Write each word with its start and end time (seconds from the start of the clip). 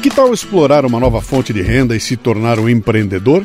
Que 0.00 0.10
tal 0.10 0.32
explorar 0.32 0.86
uma 0.86 1.00
nova 1.00 1.20
fonte 1.20 1.52
de 1.52 1.60
renda 1.60 1.96
e 1.96 2.00
se 2.00 2.16
tornar 2.16 2.60
um 2.60 2.68
empreendedor? 2.68 3.44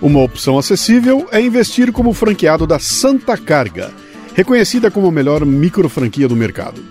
Uma 0.00 0.20
opção 0.20 0.58
acessível 0.58 1.26
é 1.32 1.40
investir 1.40 1.90
como 1.90 2.12
franqueado 2.12 2.66
da 2.66 2.78
Santa 2.78 3.34
Carga, 3.36 3.90
reconhecida 4.34 4.90
como 4.90 5.08
a 5.08 5.12
melhor 5.12 5.44
micro 5.46 5.88
franquia 5.88 6.28
do 6.28 6.36
mercado. 6.36 6.82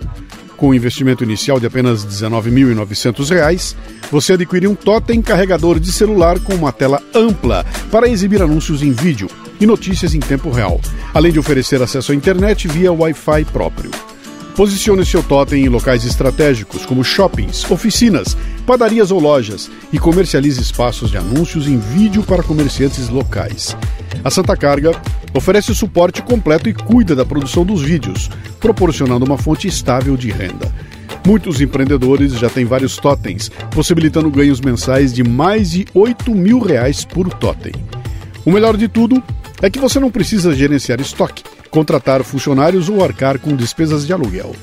Com 0.56 0.70
um 0.70 0.74
investimento 0.74 1.22
inicial 1.22 1.60
de 1.60 1.66
apenas 1.66 2.02
R$ 2.02 2.10
19.900, 2.10 3.76
você 4.10 4.32
adquire 4.32 4.66
um 4.66 4.74
totem 4.74 5.22
carregador 5.22 5.78
de 5.78 5.92
celular 5.92 6.40
com 6.40 6.54
uma 6.54 6.72
tela 6.72 7.00
ampla 7.14 7.64
para 7.92 8.08
exibir 8.08 8.42
anúncios 8.42 8.82
em 8.82 8.90
vídeo 8.90 9.28
e 9.60 9.66
notícias 9.66 10.14
em 10.14 10.20
tempo 10.20 10.50
real, 10.50 10.80
além 11.14 11.30
de 11.30 11.38
oferecer 11.38 11.80
acesso 11.80 12.10
à 12.10 12.14
internet 12.14 12.66
via 12.66 12.92
Wi-Fi 12.92 13.44
próprio. 13.52 13.90
Posicione 14.56 15.04
seu 15.04 15.22
totem 15.22 15.66
em 15.66 15.68
locais 15.68 16.02
estratégicos, 16.06 16.86
como 16.86 17.04
shoppings, 17.04 17.70
oficinas, 17.70 18.34
padarias 18.66 19.10
ou 19.10 19.20
lojas, 19.20 19.70
e 19.92 19.98
comercialize 19.98 20.58
espaços 20.58 21.10
de 21.10 21.18
anúncios 21.18 21.68
em 21.68 21.78
vídeo 21.78 22.22
para 22.22 22.42
comerciantes 22.42 23.10
locais. 23.10 23.76
A 24.24 24.30
Santa 24.30 24.56
Carga 24.56 24.98
oferece 25.34 25.70
o 25.70 25.74
suporte 25.74 26.22
completo 26.22 26.70
e 26.70 26.72
cuida 26.72 27.14
da 27.14 27.22
produção 27.22 27.66
dos 27.66 27.82
vídeos, 27.82 28.30
proporcionando 28.58 29.26
uma 29.26 29.36
fonte 29.36 29.68
estável 29.68 30.16
de 30.16 30.30
renda. 30.30 30.74
Muitos 31.26 31.60
empreendedores 31.60 32.32
já 32.32 32.48
têm 32.48 32.64
vários 32.64 32.96
totens, 32.96 33.50
possibilitando 33.72 34.30
ganhos 34.30 34.62
mensais 34.62 35.12
de 35.12 35.22
mais 35.22 35.72
de 35.72 35.86
8 35.92 36.34
mil 36.34 36.60
reais 36.60 37.04
por 37.04 37.28
totem. 37.28 37.74
O 38.42 38.50
melhor 38.50 38.74
de 38.74 38.88
tudo 38.88 39.22
é 39.60 39.68
que 39.68 39.78
você 39.78 40.00
não 40.00 40.10
precisa 40.10 40.54
gerenciar 40.54 40.98
estoque 40.98 41.42
contratar 41.76 42.24
funcionários 42.24 42.88
ou 42.88 43.04
arcar 43.04 43.38
com 43.38 43.54
despesas 43.54 44.06
de 44.06 44.12
aluguel. 44.14 44.56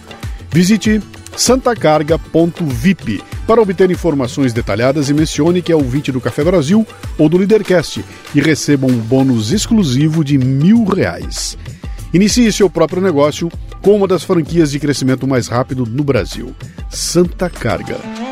Visite 0.52 1.00
santacarga.vip 1.38 3.24
para 3.46 3.62
obter 3.62 3.92
informações 3.92 4.52
detalhadas 4.52 5.10
e 5.10 5.14
mencione 5.14 5.62
que 5.62 5.72
é 5.72 5.76
ouvinte 5.76 6.12
do 6.12 6.20
Café 6.20 6.44
Brasil 6.44 6.88
ou 7.16 7.30
do 7.30 7.38
Lidercast 7.38 8.04
e 8.34 8.42
receba 8.42 8.88
um 8.88 8.98
bônus 8.98 9.52
exclusivo 9.52 10.24
de 10.24 10.40
mil 10.40 10.86
reais. 10.86 11.56
Inicie 12.12 12.52
seu 12.52 12.68
próprio 12.68 13.00
negócio 13.00 13.52
com 13.80 13.96
uma 13.96 14.08
das 14.08 14.24
franquias 14.24 14.72
de 14.72 14.80
crescimento 14.80 15.28
mais 15.28 15.48
rápido 15.48 15.86
no 15.86 16.04
Brasil, 16.04 16.56
Santa 16.90 17.48
Carga. 17.48 18.23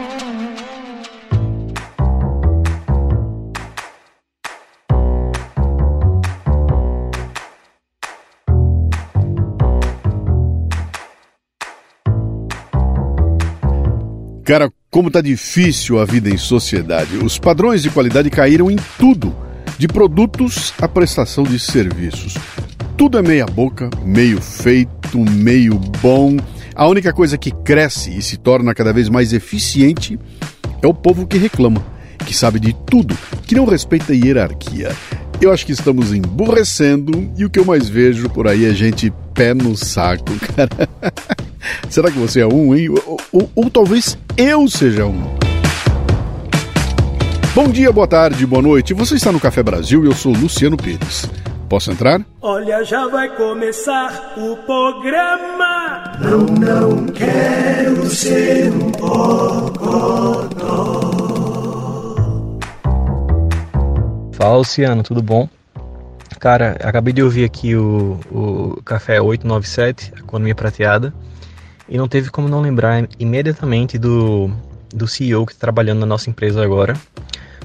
Cara, 14.51 14.69
como 14.89 15.09
tá 15.09 15.21
difícil 15.21 15.97
a 15.97 16.03
vida 16.03 16.29
em 16.29 16.35
sociedade. 16.35 17.15
Os 17.15 17.39
padrões 17.39 17.81
de 17.81 17.89
qualidade 17.89 18.29
caíram 18.29 18.69
em 18.69 18.75
tudo, 18.99 19.33
de 19.77 19.87
produtos 19.87 20.73
à 20.81 20.89
prestação 20.89 21.45
de 21.45 21.57
serviços. 21.57 22.35
Tudo 22.97 23.17
é 23.17 23.21
meia 23.21 23.45
boca, 23.45 23.89
meio 24.03 24.41
feito, 24.41 25.17
meio 25.17 25.75
bom. 26.01 26.35
A 26.75 26.85
única 26.85 27.13
coisa 27.13 27.37
que 27.37 27.49
cresce 27.63 28.13
e 28.17 28.21
se 28.21 28.35
torna 28.35 28.75
cada 28.75 28.91
vez 28.91 29.07
mais 29.07 29.31
eficiente 29.31 30.19
é 30.81 30.85
o 30.85 30.93
povo 30.93 31.25
que 31.25 31.37
reclama, 31.37 31.81
que 32.25 32.35
sabe 32.35 32.59
de 32.59 32.75
tudo, 32.87 33.17
que 33.47 33.55
não 33.55 33.63
respeita 33.63 34.11
a 34.11 34.15
hierarquia. 34.17 34.93
Eu 35.39 35.53
acho 35.53 35.65
que 35.65 35.71
estamos 35.71 36.13
emburrecendo 36.13 37.31
e 37.37 37.45
o 37.45 37.49
que 37.49 37.57
eu 37.57 37.63
mais 37.63 37.87
vejo 37.87 38.29
por 38.29 38.49
aí 38.49 38.65
é 38.65 38.73
gente 38.73 39.13
pé 39.33 39.53
no 39.53 39.77
saco, 39.77 40.33
cara. 40.53 40.89
Será 41.89 42.11
que 42.11 42.17
você 42.17 42.41
é 42.41 42.47
um, 42.47 42.75
hein? 42.75 42.89
Ou, 42.89 43.19
ou, 43.31 43.51
ou, 43.55 43.69
talvez 43.69 44.17
eu 44.37 44.67
seja 44.67 45.05
um. 45.05 45.21
Bom 47.53 47.67
dia, 47.67 47.91
boa 47.91 48.07
tarde, 48.07 48.45
boa 48.45 48.61
noite. 48.61 48.93
Você 48.93 49.15
está 49.15 49.31
no 49.31 49.39
Café 49.39 49.61
Brasil 49.61 50.03
e 50.03 50.07
eu 50.07 50.13
sou 50.13 50.33
Luciano 50.33 50.77
Pires. 50.77 51.29
Posso 51.67 51.91
entrar? 51.91 52.21
Olha, 52.41 52.83
já 52.83 53.07
vai 53.07 53.29
começar 53.35 54.33
o 54.37 54.57
programa. 54.57 56.17
Não, 56.19 56.39
não 56.39 57.05
quero 57.07 58.05
ser 58.09 58.71
um 58.71 58.91
bocodó. 58.91 60.49
Fala, 64.33 64.57
Luciano, 64.57 65.03
tudo 65.03 65.21
bom? 65.21 65.47
Cara, 66.39 66.75
acabei 66.81 67.13
de 67.13 67.21
ouvir 67.21 67.45
aqui 67.45 67.75
o, 67.75 68.19
o 68.31 68.81
Café 68.83 69.21
897, 69.21 70.13
Economia 70.17 70.55
Prateada, 70.55 71.13
e 71.91 71.97
não 71.97 72.07
teve 72.07 72.31
como 72.31 72.47
não 72.47 72.61
lembrar 72.61 73.05
imediatamente 73.19 73.97
do, 73.97 74.49
do 74.95 75.05
CEO 75.05 75.45
que 75.45 75.51
está 75.51 75.67
trabalhando 75.67 75.99
na 75.99 76.05
nossa 76.05 76.29
empresa 76.29 76.63
agora. 76.63 76.95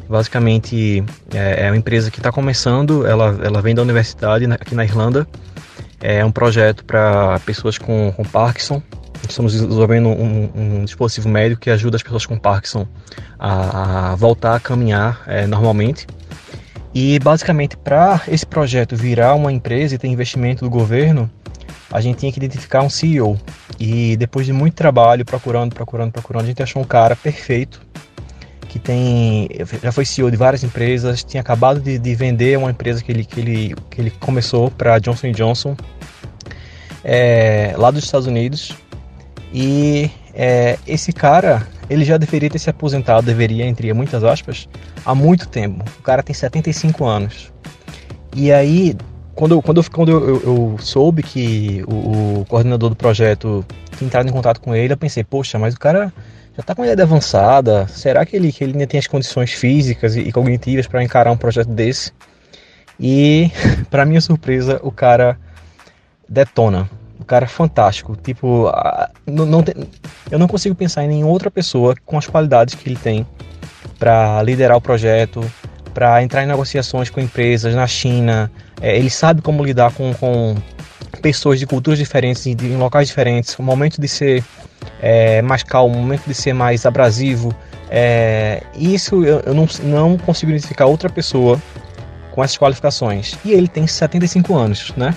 Basicamente, 0.09 1.05
é, 1.33 1.67
é 1.67 1.71
uma 1.71 1.77
empresa 1.77 2.11
que 2.11 2.19
está 2.19 2.33
começando, 2.33 3.07
ela, 3.07 3.39
ela 3.43 3.63
vem 3.63 3.73
da 3.73 3.83
universidade 3.83 4.45
aqui 4.47 4.75
na 4.75 4.85
Irlanda, 4.85 5.27
é 6.01 6.25
um 6.25 6.33
projeto 6.33 6.85
para 6.85 7.39
pessoas 7.47 7.79
com, 7.79 8.13
com 8.17 8.25
Parkinson. 8.25 8.83
Estamos 9.29 9.53
desenvolvendo 9.53 10.09
um, 10.09 10.51
um, 10.55 10.85
dispositivo 10.85 11.29
médico 11.29 11.61
que 11.61 11.71
ajuda 11.71 11.97
as 11.97 12.03
pessoas 12.03 12.27
com 12.27 12.37
Parkinson 12.37 12.87
a, 13.39 14.13
a 14.13 14.17
voltar 14.17 14.57
a 14.57 14.61
caminhar 14.61 15.23
é, 15.27 15.47
normalmente. 15.47 16.07
E 16.93 17.19
basicamente, 17.21 17.77
para 17.77 18.23
esse 18.29 18.47
projeto 18.47 18.97
virar 18.97 19.35
uma 19.35 19.53
empresa 19.53 19.95
e 19.95 19.99
ter 19.99 20.09
investimento 20.09 20.65
do 20.65 20.71
governo, 20.71 21.31
a 21.91 22.01
gente 22.01 22.19
tinha 22.19 22.33
que 22.33 22.39
identificar 22.39 22.83
um 22.83 22.91
CEO. 22.91 23.39
E 23.79 24.17
depois 24.17 24.47
de 24.47 24.53
muito 24.53 24.75
trabalho, 24.75 25.25
procurando, 25.25 25.75
procurando, 25.75 26.13
procurando, 26.13 26.45
a 26.45 26.47
gente 26.47 26.63
achou 26.63 26.83
um 26.83 26.87
cara 26.87 27.15
perfeito 27.15 27.81
que 28.69 28.79
tem 28.79 29.49
já 29.83 29.93
foi 29.93 30.05
CEO 30.05 30.31
de 30.31 30.37
várias 30.37 30.63
empresas, 30.63 31.23
tinha 31.25 31.41
acabado 31.41 31.81
de, 31.81 31.99
de 31.99 32.15
vender 32.15 32.59
uma 32.59 32.71
empresa 32.71 33.03
que 33.03 33.11
ele, 33.11 33.25
que 33.25 33.41
ele, 33.41 33.75
que 33.91 34.01
ele 34.01 34.11
começou 34.11 34.71
para 34.71 34.99
Johnson 34.99 35.31
Johnson 35.33 35.77
é, 37.03 37.75
lá 37.77 37.91
dos 37.91 38.05
Estados 38.05 38.27
Unidos. 38.27 38.75
E 39.53 40.11
é, 40.35 40.79
esse 40.87 41.13
cara, 41.13 41.67
ele 41.89 42.05
já 42.05 42.17
deveria 42.19 42.51
ter 42.51 42.59
se 42.59 42.69
aposentado, 42.69 43.25
deveria, 43.25 43.65
entre 43.65 43.93
muitas 43.93 44.25
aspas, 44.25 44.69
há 45.05 45.15
muito 45.15 45.49
tempo. 45.49 45.85
O 45.99 46.03
cara 46.03 46.23
tem 46.23 46.35
75 46.35 47.05
anos. 47.05 47.53
E 48.35 48.53
aí, 48.53 48.95
quando, 49.37 49.61
quando, 49.61 49.91
quando 49.91 50.11
eu, 50.11 50.29
eu, 50.29 50.43
eu 50.43 50.77
soube 50.79 51.23
que 51.23 51.85
o, 51.87 52.41
o, 52.41 52.45
coordenador 52.47 52.89
do 52.89 52.97
projeto 52.97 53.65
tinha 53.97 54.07
entrado 54.07 54.29
em 54.29 54.33
contato 54.33 54.61
com 54.61 54.75
ele, 54.75 54.95
eu 54.95 54.97
pensei, 54.97 55.23
poxa, 55.23 55.59
mas 55.59 55.75
o 55.75 55.79
cara 55.79 56.13
já 56.55 56.63
está 56.63 56.75
com 56.75 56.81
uma 56.81 56.87
idade 56.87 57.03
avançada, 57.03 57.87
será 57.87 58.25
que 58.25 58.35
ele, 58.35 58.51
que 58.51 58.65
ele 58.65 58.73
ainda 58.73 58.87
tem 58.87 58.99
as 58.99 59.07
condições 59.07 59.53
físicas 59.53 60.17
e, 60.17 60.33
cognitivas 60.33 60.87
para 60.87 61.05
encarar 61.05 61.31
um 61.31 61.37
projeto 61.37 61.69
desse? 61.69 62.13
E, 62.99 63.51
para 63.91 64.07
minha 64.07 64.23
surpresa, 64.23 64.81
o 64.83 64.91
cara 64.91 65.39
detona. 66.27 66.89
O 67.21 67.25
cara 67.25 67.45
é 67.45 67.49
fantástico. 67.49 68.17
Tipo, 68.17 68.73
não, 69.27 69.45
não 69.45 69.65
eu 70.31 70.39
não 70.39 70.49
consigo 70.49 70.75
pensar 70.75 71.05
em 71.05 71.09
nenhuma 71.09 71.31
outra 71.31 71.51
pessoa 71.51 71.95
com 72.07 72.17
as 72.17 72.27
qualidades 72.27 72.75
que 72.75 72.89
ele 72.89 72.97
tem 72.97 73.27
para 73.99 74.43
liderar 74.43 74.79
o 74.79 74.81
projeto, 74.81 75.45
para 75.97 76.23
entrar 76.23 76.45
em 76.45 76.47
negociações 76.47 77.09
com 77.09 77.23
empresas 77.23 77.75
na 77.75 77.87
China. 77.87 78.53
É, 78.83 78.99
ele 78.99 79.09
sabe 79.09 79.41
como 79.41 79.65
lidar 79.65 79.91
com, 79.95 80.12
com 80.12 80.55
pessoas 81.23 81.59
de 81.59 81.65
culturas 81.67 81.99
diferentes, 81.99 82.45
em 82.45 82.77
locais 82.77 83.09
diferentes. 83.09 83.59
O 83.59 83.62
momento 83.62 83.99
de 83.99 84.07
ser 84.07 84.45
é, 85.01 85.41
mais 85.41 85.62
calmo, 85.62 85.97
o 85.97 85.99
momento 85.99 86.27
de 86.27 86.34
ser 86.34 86.53
mais 86.53 86.84
abrasivo. 86.84 87.57
É, 87.91 88.62
isso 88.75 89.25
eu, 89.25 89.41
eu 89.47 89.55
não, 89.55 89.67
não 89.84 90.19
consigo 90.19 90.53
identificar 90.53 90.84
outra 90.84 91.09
pessoa 91.09 91.59
com 92.33 92.45
essas 92.45 92.59
qualificações. 92.59 93.34
E 93.43 93.53
ele 93.53 93.67
tem 93.67 93.87
75 93.87 94.55
anos, 94.55 94.93
né? 94.99 95.15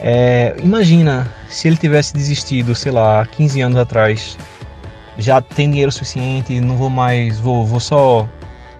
É, 0.00 0.56
imagina 0.64 1.32
se 1.48 1.68
ele 1.68 1.76
tivesse 1.76 2.12
desistido, 2.12 2.74
sei 2.74 2.90
lá, 2.90 3.24
15 3.24 3.60
anos 3.60 3.78
atrás 3.78 4.36
já 5.16 5.40
tem 5.40 5.70
dinheiro 5.70 5.92
suficiente, 5.92 6.60
não 6.60 6.76
vou 6.76 6.90
mais, 6.90 7.38
vou, 7.38 7.64
vou 7.64 7.78
só 7.78 8.28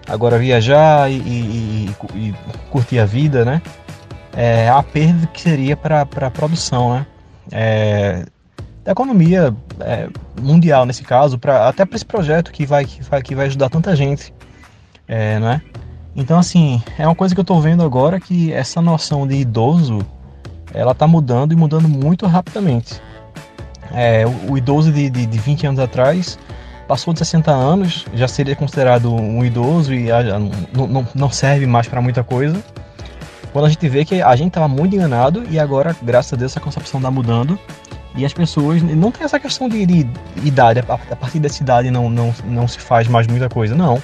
agora 0.07 0.37
viajar 0.37 1.11
e, 1.11 1.15
e, 1.17 1.95
e, 2.15 2.17
e 2.29 2.35
curtir 2.69 2.99
a 2.99 3.05
vida, 3.05 3.43
né? 3.43 3.61
É, 4.35 4.69
a 4.69 4.81
perda 4.83 5.27
que 5.27 5.41
seria 5.41 5.75
para 5.75 6.01
a 6.01 6.31
produção, 6.31 6.93
né? 6.93 7.05
É, 7.51 8.25
da 8.83 8.91
economia 8.91 9.53
é, 9.81 10.07
mundial 10.41 10.85
nesse 10.85 11.03
caso, 11.03 11.37
pra, 11.37 11.67
até 11.67 11.85
para 11.85 11.95
esse 11.95 12.05
projeto 12.05 12.51
que 12.51 12.65
vai, 12.65 12.85
que 12.85 13.03
vai, 13.03 13.21
que 13.21 13.35
vai 13.35 13.47
ajudar 13.47 13.69
tanta 13.69 13.95
gente, 13.95 14.33
é, 15.07 15.39
né? 15.39 15.61
Então 16.15 16.39
assim, 16.39 16.81
é 16.97 17.05
uma 17.05 17.15
coisa 17.15 17.35
que 17.35 17.39
eu 17.39 17.43
estou 17.43 17.59
vendo 17.59 17.83
agora 17.83 18.19
que 18.19 18.53
essa 18.53 18.81
noção 18.81 19.27
de 19.27 19.35
idoso, 19.35 20.05
ela 20.73 20.93
está 20.93 21.05
mudando 21.05 21.51
e 21.51 21.55
mudando 21.55 21.89
muito 21.89 22.25
rapidamente. 22.25 23.01
É, 23.91 24.25
o, 24.25 24.53
o, 24.53 24.57
idoso 24.57 24.91
de, 24.91 25.09
de, 25.09 25.25
de 25.25 25.37
20 25.37 25.67
anos 25.67 25.79
atrás 25.79 26.37
passou 26.87 27.13
de 27.13 27.19
60 27.19 27.51
anos, 27.51 28.05
já 28.13 28.27
seria 28.27 28.55
considerado 28.55 29.13
um 29.13 29.43
idoso 29.43 29.93
e 29.93 30.07
não, 30.73 30.87
não, 30.87 31.07
não 31.13 31.29
serve 31.31 31.65
mais 31.65 31.87
para 31.87 32.01
muita 32.01 32.23
coisa. 32.23 32.63
Quando 33.51 33.65
a 33.65 33.69
gente 33.69 33.87
vê 33.89 34.05
que 34.05 34.21
a 34.21 34.35
gente 34.35 34.49
estava 34.49 34.67
muito 34.67 34.95
enganado 34.95 35.43
e 35.49 35.59
agora, 35.59 35.95
graças 36.01 36.33
a 36.33 36.35
Deus, 36.35 36.51
essa 36.51 36.59
concepção 36.59 36.99
está 36.99 37.09
mudando 37.09 37.57
E 38.15 38.25
as 38.25 38.33
pessoas 38.33 38.81
não 38.81 39.11
tem 39.11 39.23
essa 39.23 39.39
questão 39.39 39.67
de, 39.67 39.85
de 39.85 40.07
idade, 40.43 40.79
a 40.79 41.15
partir 41.15 41.39
dessa 41.39 41.61
idade 41.61 41.89
não, 41.91 42.09
não, 42.09 42.33
não 42.45 42.67
se 42.67 42.79
faz 42.79 43.07
mais 43.07 43.27
muita 43.27 43.49
coisa, 43.49 43.75
não. 43.75 44.01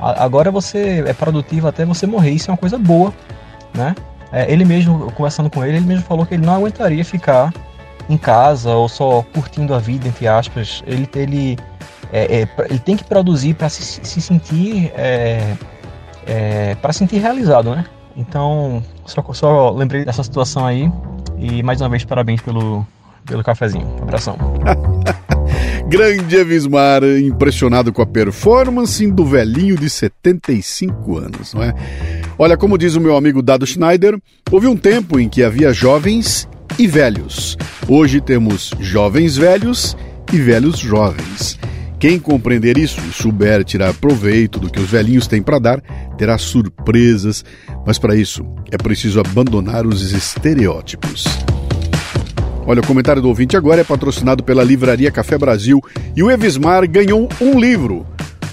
Agora 0.00 0.50
você 0.50 1.04
é 1.06 1.12
produtivo 1.12 1.66
até 1.66 1.84
você 1.84 2.06
morrer, 2.06 2.30
isso 2.30 2.50
é 2.50 2.52
uma 2.52 2.58
coisa 2.58 2.78
boa, 2.78 3.12
né? 3.74 3.94
É, 4.30 4.50
ele 4.50 4.64
mesmo, 4.64 5.10
conversando 5.12 5.50
com 5.50 5.64
ele, 5.64 5.78
ele 5.78 5.86
mesmo 5.86 6.04
falou 6.04 6.24
que 6.26 6.34
ele 6.34 6.44
não 6.44 6.54
aguentaria 6.54 7.04
ficar 7.04 7.52
em 8.08 8.16
casa 8.16 8.70
ou 8.74 8.88
só 8.88 9.22
curtindo 9.34 9.74
a 9.74 9.78
vida, 9.78 10.08
entre 10.08 10.26
aspas. 10.28 10.82
Ele, 10.86 11.08
ele, 11.14 11.58
é, 12.12 12.42
é, 12.42 12.48
ele 12.68 12.78
tem 12.78 12.96
que 12.96 13.04
produzir 13.04 13.54
para 13.54 13.68
se, 13.68 14.00
se, 14.02 14.20
sentir 14.20 14.92
é, 14.96 15.54
é, 16.26 16.74
para 16.76 16.92
sentir 16.92 17.18
realizado, 17.18 17.70
né? 17.74 17.84
Então, 18.16 18.82
só, 19.06 19.24
só 19.32 19.70
lembrei 19.70 20.04
dessa 20.04 20.22
situação 20.22 20.66
aí 20.66 20.90
e 21.38 21.62
mais 21.62 21.80
uma 21.80 21.88
vez 21.88 22.04
parabéns 22.04 22.40
pelo, 22.40 22.86
pelo 23.24 23.44
cafezinho. 23.44 23.86
Abração. 24.02 24.36
Grande 25.88 26.36
Evismar, 26.36 27.02
impressionado 27.02 27.92
com 27.92 28.02
a 28.02 28.06
performance 28.06 29.10
do 29.10 29.24
velhinho 29.24 29.74
de 29.74 29.88
75 29.88 31.16
anos, 31.16 31.54
não 31.54 31.62
é? 31.62 31.72
Olha, 32.38 32.58
como 32.58 32.76
diz 32.76 32.94
o 32.94 33.00
meu 33.00 33.16
amigo 33.16 33.40
Dado 33.40 33.66
Schneider, 33.66 34.20
houve 34.50 34.66
um 34.66 34.76
tempo 34.76 35.18
em 35.18 35.30
que 35.30 35.42
havia 35.42 35.72
jovens 35.72 36.46
e 36.78 36.86
velhos. 36.86 37.56
Hoje 37.88 38.20
temos 38.20 38.74
jovens 38.78 39.36
velhos 39.36 39.96
e 40.30 40.38
velhos 40.38 40.78
jovens. 40.78 41.58
Quem 41.98 42.20
compreender 42.20 42.78
isso 42.78 43.00
e 43.00 43.12
souber 43.12 43.64
tirar 43.64 43.92
proveito 43.92 44.60
do 44.60 44.70
que 44.70 44.78
os 44.78 44.88
velhinhos 44.88 45.26
têm 45.26 45.42
para 45.42 45.58
dar, 45.58 45.80
terá 46.16 46.38
surpresas, 46.38 47.44
mas 47.84 47.98
para 47.98 48.14
isso 48.14 48.46
é 48.70 48.76
preciso 48.76 49.18
abandonar 49.18 49.84
os 49.84 50.12
estereótipos. 50.12 51.24
Olha, 52.64 52.80
o 52.80 52.86
comentário 52.86 53.20
do 53.20 53.28
ouvinte 53.28 53.56
agora 53.56 53.80
é 53.80 53.84
patrocinado 53.84 54.44
pela 54.44 54.62
Livraria 54.62 55.10
Café 55.10 55.36
Brasil 55.36 55.82
e 56.14 56.22
o 56.22 56.30
Evismar 56.30 56.88
ganhou 56.88 57.28
um 57.40 57.58
livro. 57.58 58.06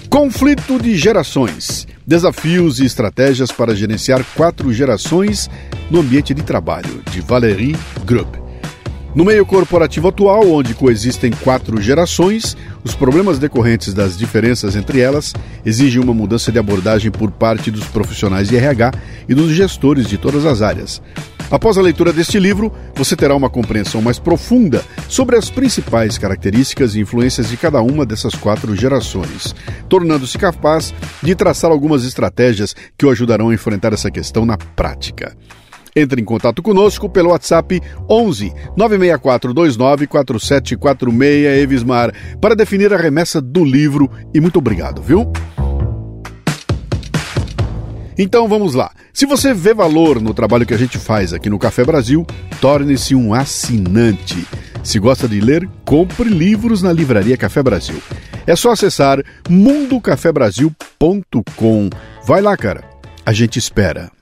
Conflito 0.08 0.80
de 0.80 0.96
Gerações: 0.96 1.86
Desafios 2.04 2.80
e 2.80 2.84
Estratégias 2.84 3.52
para 3.52 3.76
Gerenciar 3.76 4.24
Quatro 4.34 4.72
Gerações 4.72 5.48
no 5.88 6.00
Ambiente 6.00 6.34
de 6.34 6.42
Trabalho, 6.42 7.02
de 7.12 7.20
Valérie 7.20 7.76
Grubb. 8.04 8.45
No 9.16 9.24
meio 9.24 9.46
corporativo 9.46 10.08
atual, 10.08 10.46
onde 10.46 10.74
coexistem 10.74 11.30
quatro 11.30 11.80
gerações, 11.80 12.54
os 12.84 12.94
problemas 12.94 13.38
decorrentes 13.38 13.94
das 13.94 14.14
diferenças 14.14 14.76
entre 14.76 15.00
elas 15.00 15.32
exigem 15.64 16.02
uma 16.02 16.12
mudança 16.12 16.52
de 16.52 16.58
abordagem 16.58 17.10
por 17.10 17.30
parte 17.30 17.70
dos 17.70 17.86
profissionais 17.86 18.46
de 18.46 18.58
RH 18.58 18.92
e 19.26 19.34
dos 19.34 19.52
gestores 19.52 20.06
de 20.06 20.18
todas 20.18 20.44
as 20.44 20.60
áreas. 20.60 21.00
Após 21.50 21.78
a 21.78 21.80
leitura 21.80 22.12
deste 22.12 22.38
livro, 22.38 22.70
você 22.94 23.16
terá 23.16 23.34
uma 23.34 23.48
compreensão 23.48 24.02
mais 24.02 24.18
profunda 24.18 24.84
sobre 25.08 25.34
as 25.34 25.48
principais 25.48 26.18
características 26.18 26.94
e 26.94 27.00
influências 27.00 27.48
de 27.48 27.56
cada 27.56 27.80
uma 27.80 28.04
dessas 28.04 28.34
quatro 28.34 28.76
gerações, 28.76 29.54
tornando-se 29.88 30.36
capaz 30.36 30.92
de 31.22 31.34
traçar 31.34 31.70
algumas 31.70 32.04
estratégias 32.04 32.76
que 32.98 33.06
o 33.06 33.10
ajudarão 33.10 33.48
a 33.48 33.54
enfrentar 33.54 33.94
essa 33.94 34.10
questão 34.10 34.44
na 34.44 34.58
prática. 34.58 35.34
Entre 35.96 36.20
em 36.20 36.24
contato 36.24 36.62
conosco 36.62 37.08
pelo 37.08 37.30
WhatsApp 37.30 37.80
11 38.08 38.52
964 38.76 39.54
29 39.54 40.06
4746 40.06 41.62
Evismar 41.62 42.12
para 42.38 42.54
definir 42.54 42.92
a 42.92 42.98
remessa 42.98 43.40
do 43.40 43.64
livro 43.64 44.10
e 44.34 44.40
muito 44.40 44.58
obrigado, 44.58 45.00
viu? 45.00 45.32
Então 48.18 48.48
vamos 48.48 48.74
lá. 48.74 48.90
Se 49.12 49.26
você 49.26 49.54
vê 49.54 49.74
valor 49.74 50.20
no 50.20 50.34
trabalho 50.34 50.66
que 50.66 50.74
a 50.74 50.78
gente 50.78 50.98
faz 50.98 51.32
aqui 51.32 51.48
no 51.50 51.58
Café 51.58 51.84
Brasil, 51.84 52.26
torne-se 52.60 53.14
um 53.14 53.32
assinante. 53.34 54.46
Se 54.82 54.98
gosta 54.98 55.28
de 55.28 55.40
ler, 55.40 55.68
compre 55.84 56.28
livros 56.28 56.82
na 56.82 56.92
Livraria 56.92 57.36
Café 57.36 57.62
Brasil. 57.62 58.02
É 58.46 58.54
só 58.54 58.72
acessar 58.72 59.24
mundocafebrasil.com. 59.48 61.90
Vai 62.24 62.40
lá, 62.40 62.56
cara. 62.56 62.84
A 63.24 63.32
gente 63.32 63.58
espera. 63.58 64.12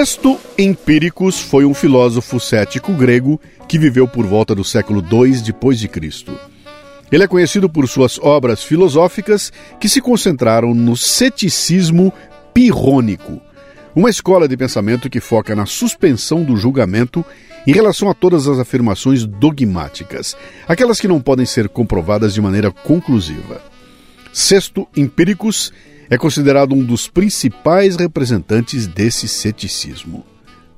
Sexto 0.00 0.40
Empíricos 0.56 1.38
foi 1.38 1.66
um 1.66 1.74
filósofo 1.74 2.40
cético 2.40 2.90
grego 2.94 3.38
que 3.68 3.78
viveu 3.78 4.08
por 4.08 4.24
volta 4.24 4.54
do 4.54 4.64
século 4.64 5.04
II 5.04 5.88
Cristo. 5.88 6.34
Ele 7.12 7.24
é 7.24 7.26
conhecido 7.26 7.68
por 7.68 7.86
suas 7.86 8.18
obras 8.18 8.64
filosóficas 8.64 9.52
que 9.78 9.90
se 9.90 10.00
concentraram 10.00 10.72
no 10.72 10.96
ceticismo 10.96 12.10
pirrônico, 12.54 13.42
uma 13.94 14.08
escola 14.08 14.48
de 14.48 14.56
pensamento 14.56 15.10
que 15.10 15.20
foca 15.20 15.54
na 15.54 15.66
suspensão 15.66 16.42
do 16.44 16.56
julgamento 16.56 17.22
em 17.66 17.72
relação 17.72 18.08
a 18.08 18.14
todas 18.14 18.48
as 18.48 18.58
afirmações 18.58 19.26
dogmáticas, 19.26 20.34
aquelas 20.66 20.98
que 20.98 21.08
não 21.08 21.20
podem 21.20 21.44
ser 21.44 21.68
comprovadas 21.68 22.32
de 22.32 22.40
maneira 22.40 22.70
conclusiva. 22.70 23.60
Sexto 24.32 24.88
Empíricos 24.96 25.70
é 26.10 26.18
considerado 26.18 26.74
um 26.74 26.84
dos 26.84 27.06
principais 27.06 27.94
representantes 27.94 28.88
desse 28.88 29.28
ceticismo. 29.28 30.26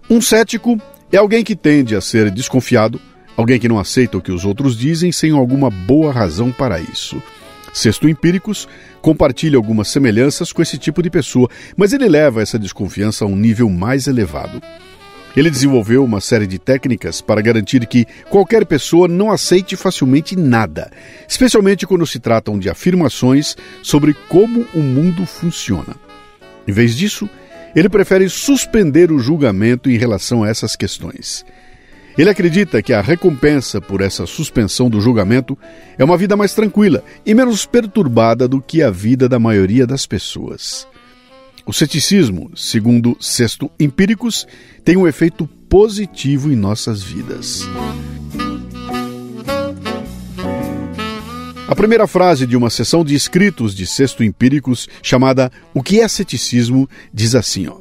Um 0.08 0.20
cético 0.20 0.78
é 1.10 1.16
alguém 1.16 1.42
que 1.42 1.56
tende 1.56 1.96
a 1.96 2.02
ser 2.02 2.30
desconfiado, 2.30 3.00
alguém 3.34 3.58
que 3.58 3.68
não 3.68 3.78
aceita 3.78 4.18
o 4.18 4.20
que 4.20 4.30
os 4.30 4.44
outros 4.44 4.76
dizem 4.76 5.10
sem 5.10 5.32
alguma 5.32 5.70
boa 5.70 6.12
razão 6.12 6.52
para 6.52 6.78
isso. 6.78 7.20
Sexto 7.72 8.06
Empíricos 8.06 8.68
compartilha 9.00 9.56
algumas 9.56 9.88
semelhanças 9.88 10.52
com 10.52 10.60
esse 10.60 10.76
tipo 10.76 11.02
de 11.02 11.08
pessoa, 11.08 11.48
mas 11.74 11.94
ele 11.94 12.06
leva 12.06 12.42
essa 12.42 12.58
desconfiança 12.58 13.24
a 13.24 13.28
um 13.28 13.34
nível 13.34 13.70
mais 13.70 14.06
elevado. 14.06 14.62
Ele 15.36 15.50
desenvolveu 15.50 16.04
uma 16.04 16.20
série 16.20 16.46
de 16.46 16.58
técnicas 16.58 17.20
para 17.20 17.40
garantir 17.40 17.86
que 17.86 18.06
qualquer 18.28 18.66
pessoa 18.66 19.08
não 19.08 19.30
aceite 19.30 19.76
facilmente 19.76 20.36
nada, 20.36 20.90
especialmente 21.26 21.86
quando 21.86 22.06
se 22.06 22.18
tratam 22.18 22.58
de 22.58 22.68
afirmações 22.68 23.56
sobre 23.82 24.14
como 24.28 24.66
o 24.74 24.80
mundo 24.80 25.24
funciona. 25.24 25.96
Em 26.68 26.72
vez 26.72 26.94
disso, 26.94 27.28
ele 27.74 27.88
prefere 27.88 28.28
suspender 28.28 29.10
o 29.10 29.18
julgamento 29.18 29.88
em 29.90 29.96
relação 29.96 30.44
a 30.44 30.48
essas 30.48 30.76
questões. 30.76 31.44
Ele 32.16 32.28
acredita 32.28 32.82
que 32.82 32.92
a 32.92 33.00
recompensa 33.00 33.80
por 33.80 34.02
essa 34.02 34.26
suspensão 34.26 34.90
do 34.90 35.00
julgamento 35.00 35.56
é 35.96 36.04
uma 36.04 36.18
vida 36.18 36.36
mais 36.36 36.52
tranquila 36.52 37.02
e 37.24 37.34
menos 37.34 37.64
perturbada 37.64 38.46
do 38.46 38.60
que 38.60 38.82
a 38.82 38.90
vida 38.90 39.26
da 39.30 39.38
maioria 39.38 39.86
das 39.86 40.06
pessoas. 40.06 40.86
O 41.64 41.72
ceticismo, 41.72 42.50
segundo 42.56 43.16
Sexto 43.20 43.70
Empíricos, 43.78 44.46
tem 44.84 44.96
um 44.96 45.06
efeito 45.06 45.46
positivo 45.68 46.50
em 46.50 46.56
nossas 46.56 47.02
vidas. 47.02 47.62
A 51.68 51.74
primeira 51.74 52.06
frase 52.08 52.46
de 52.46 52.56
uma 52.56 52.68
sessão 52.68 53.04
de 53.04 53.14
escritos 53.14 53.76
de 53.76 53.86
Sexto 53.86 54.24
Empíricos, 54.24 54.88
chamada 55.02 55.52
O 55.72 55.82
que 55.82 56.00
é 56.00 56.08
ceticismo, 56.08 56.88
diz 57.14 57.36
assim: 57.36 57.68
ó, 57.68 57.76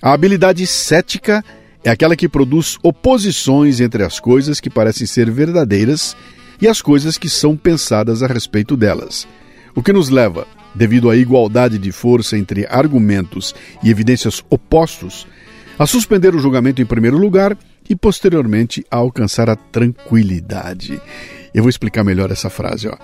A 0.00 0.12
habilidade 0.12 0.64
cética 0.64 1.44
é 1.82 1.90
aquela 1.90 2.14
que 2.14 2.28
produz 2.28 2.78
oposições 2.84 3.80
entre 3.80 4.04
as 4.04 4.20
coisas 4.20 4.60
que 4.60 4.70
parecem 4.70 5.08
ser 5.08 5.28
verdadeiras 5.28 6.16
e 6.60 6.68
as 6.68 6.80
coisas 6.80 7.18
que 7.18 7.28
são 7.28 7.56
pensadas 7.56 8.22
a 8.22 8.28
respeito 8.28 8.76
delas, 8.76 9.26
o 9.74 9.82
que 9.82 9.92
nos 9.92 10.08
leva 10.08 10.46
devido 10.76 11.10
à 11.10 11.16
igualdade 11.16 11.78
de 11.78 11.90
força 11.90 12.36
entre 12.36 12.66
argumentos 12.68 13.54
e 13.82 13.90
evidências 13.90 14.44
opostos, 14.50 15.26
a 15.78 15.86
suspender 15.86 16.34
o 16.34 16.38
julgamento 16.38 16.80
em 16.80 16.86
primeiro 16.86 17.18
lugar 17.18 17.56
e 17.88 17.96
posteriormente 17.96 18.84
a 18.90 18.96
alcançar 18.96 19.48
a 19.48 19.56
tranquilidade. 19.56 21.00
Eu 21.54 21.62
vou 21.62 21.70
explicar 21.70 22.04
melhor 22.04 22.30
essa 22.30 22.50
frase. 22.50 22.88
Ó. 22.88 22.96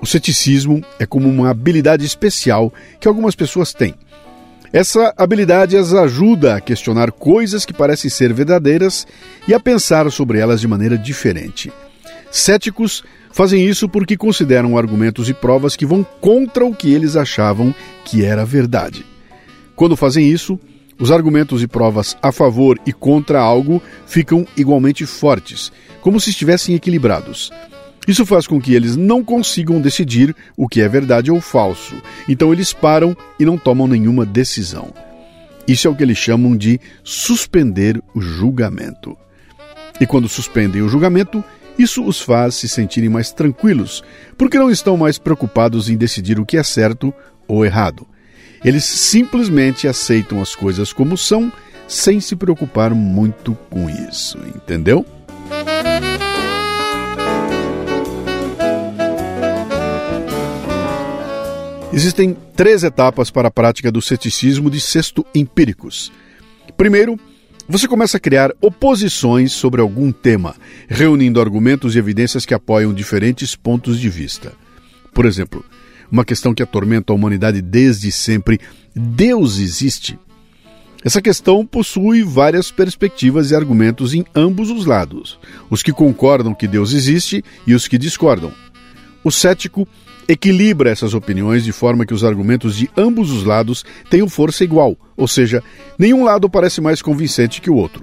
O 0.00 0.06
ceticismo 0.06 0.82
é 0.98 1.06
como 1.06 1.28
uma 1.28 1.50
habilidade 1.50 2.04
especial 2.04 2.72
que 3.00 3.08
algumas 3.08 3.34
pessoas 3.34 3.72
têm. 3.72 3.94
Essa 4.72 5.14
habilidade 5.16 5.76
as 5.76 5.94
ajuda 5.94 6.56
a 6.56 6.60
questionar 6.60 7.12
coisas 7.12 7.64
que 7.64 7.72
parecem 7.72 8.10
ser 8.10 8.32
verdadeiras 8.32 9.06
e 9.46 9.54
a 9.54 9.60
pensar 9.60 10.10
sobre 10.10 10.38
elas 10.38 10.60
de 10.60 10.68
maneira 10.68 10.98
diferente. 10.98 11.72
Céticos 12.36 13.02
Fazem 13.36 13.68
isso 13.68 13.86
porque 13.86 14.16
consideram 14.16 14.78
argumentos 14.78 15.28
e 15.28 15.34
provas 15.34 15.76
que 15.76 15.84
vão 15.84 16.02
contra 16.22 16.64
o 16.64 16.74
que 16.74 16.90
eles 16.90 17.16
achavam 17.16 17.74
que 18.02 18.24
era 18.24 18.46
verdade. 18.46 19.04
Quando 19.74 19.94
fazem 19.94 20.26
isso, 20.26 20.58
os 20.98 21.10
argumentos 21.10 21.62
e 21.62 21.66
provas 21.66 22.16
a 22.22 22.32
favor 22.32 22.80
e 22.86 22.94
contra 22.94 23.38
algo 23.38 23.82
ficam 24.06 24.46
igualmente 24.56 25.04
fortes, 25.04 25.70
como 26.00 26.18
se 26.18 26.30
estivessem 26.30 26.74
equilibrados. 26.74 27.52
Isso 28.08 28.24
faz 28.24 28.46
com 28.46 28.58
que 28.58 28.72
eles 28.72 28.96
não 28.96 29.22
consigam 29.22 29.82
decidir 29.82 30.34
o 30.56 30.66
que 30.66 30.80
é 30.80 30.88
verdade 30.88 31.30
ou 31.30 31.42
falso. 31.42 31.94
Então 32.26 32.54
eles 32.54 32.72
param 32.72 33.14
e 33.38 33.44
não 33.44 33.58
tomam 33.58 33.86
nenhuma 33.86 34.24
decisão. 34.24 34.94
Isso 35.68 35.86
é 35.86 35.90
o 35.90 35.94
que 35.94 36.02
eles 36.02 36.16
chamam 36.16 36.56
de 36.56 36.80
suspender 37.04 38.02
o 38.14 38.20
julgamento. 38.22 39.14
E 40.00 40.06
quando 40.06 40.26
suspendem 40.26 40.80
o 40.80 40.88
julgamento, 40.88 41.44
isso 41.78 42.04
os 42.04 42.20
faz 42.20 42.54
se 42.54 42.68
sentirem 42.68 43.08
mais 43.10 43.32
tranquilos, 43.32 44.02
porque 44.36 44.58
não 44.58 44.70
estão 44.70 44.96
mais 44.96 45.18
preocupados 45.18 45.88
em 45.88 45.96
decidir 45.96 46.40
o 46.40 46.46
que 46.46 46.56
é 46.56 46.62
certo 46.62 47.12
ou 47.46 47.64
errado. 47.64 48.06
Eles 48.64 48.84
simplesmente 48.84 49.86
aceitam 49.86 50.40
as 50.40 50.54
coisas 50.54 50.92
como 50.92 51.16
são, 51.16 51.52
sem 51.86 52.18
se 52.20 52.34
preocupar 52.34 52.94
muito 52.94 53.54
com 53.70 53.88
isso, 53.88 54.38
entendeu? 54.54 55.04
Existem 61.92 62.36
três 62.54 62.82
etapas 62.84 63.30
para 63.30 63.48
a 63.48 63.50
prática 63.50 63.90
do 63.90 64.02
ceticismo 64.02 64.70
de 64.70 64.80
sexto 64.80 65.24
empíricos. 65.34 66.12
Primeiro, 66.76 67.18
você 67.68 67.88
começa 67.88 68.16
a 68.16 68.20
criar 68.20 68.52
oposições 68.60 69.52
sobre 69.52 69.80
algum 69.80 70.12
tema, 70.12 70.54
reunindo 70.88 71.40
argumentos 71.40 71.94
e 71.94 71.98
evidências 71.98 72.46
que 72.46 72.54
apoiam 72.54 72.94
diferentes 72.94 73.56
pontos 73.56 73.98
de 73.98 74.08
vista. 74.08 74.52
Por 75.12 75.26
exemplo, 75.26 75.64
uma 76.10 76.24
questão 76.24 76.54
que 76.54 76.62
atormenta 76.62 77.12
a 77.12 77.16
humanidade 77.16 77.60
desde 77.60 78.12
sempre: 78.12 78.60
Deus 78.94 79.58
existe? 79.58 80.18
Essa 81.04 81.22
questão 81.22 81.64
possui 81.64 82.22
várias 82.22 82.70
perspectivas 82.70 83.50
e 83.50 83.54
argumentos 83.54 84.14
em 84.14 84.24
ambos 84.34 84.70
os 84.70 84.86
lados, 84.86 85.38
os 85.70 85.82
que 85.82 85.92
concordam 85.92 86.54
que 86.54 86.66
Deus 86.66 86.92
existe 86.92 87.44
e 87.66 87.74
os 87.74 87.86
que 87.86 87.98
discordam. 87.98 88.52
O 89.22 89.30
cético 89.30 89.86
equilibra 90.28 90.90
essas 90.90 91.14
opiniões 91.14 91.64
de 91.64 91.72
forma 91.72 92.04
que 92.04 92.14
os 92.14 92.24
argumentos 92.24 92.76
de 92.76 92.90
ambos 92.96 93.30
os 93.30 93.44
lados 93.44 93.84
tenham 94.10 94.28
força 94.28 94.64
igual, 94.64 94.96
ou 95.16 95.28
seja, 95.28 95.62
nenhum 95.98 96.24
lado 96.24 96.50
parece 96.50 96.80
mais 96.80 97.00
convincente 97.00 97.60
que 97.60 97.70
o 97.70 97.76
outro. 97.76 98.02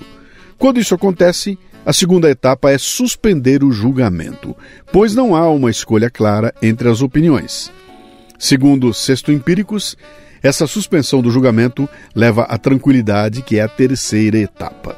Quando 0.57 0.79
isso 0.79 0.95
acontece, 0.95 1.57
a 1.85 1.91
segunda 1.91 2.29
etapa 2.29 2.71
é 2.71 2.77
suspender 2.77 3.63
o 3.63 3.71
julgamento, 3.71 4.55
pois 4.91 5.13
não 5.13 5.35
há 5.35 5.49
uma 5.49 5.69
escolha 5.69 6.09
clara 6.09 6.53
entre 6.61 6.87
as 6.87 7.01
opiniões. 7.01 7.71
Segundo 8.39 8.93
Sexto 8.93 9.31
Empíricos, 9.31 9.97
essa 10.41 10.67
suspensão 10.67 11.21
do 11.21 11.31
julgamento 11.31 11.87
leva 12.15 12.43
à 12.43 12.57
tranquilidade, 12.57 13.41
que 13.41 13.57
é 13.57 13.61
a 13.61 13.67
terceira 13.67 14.37
etapa. 14.37 14.97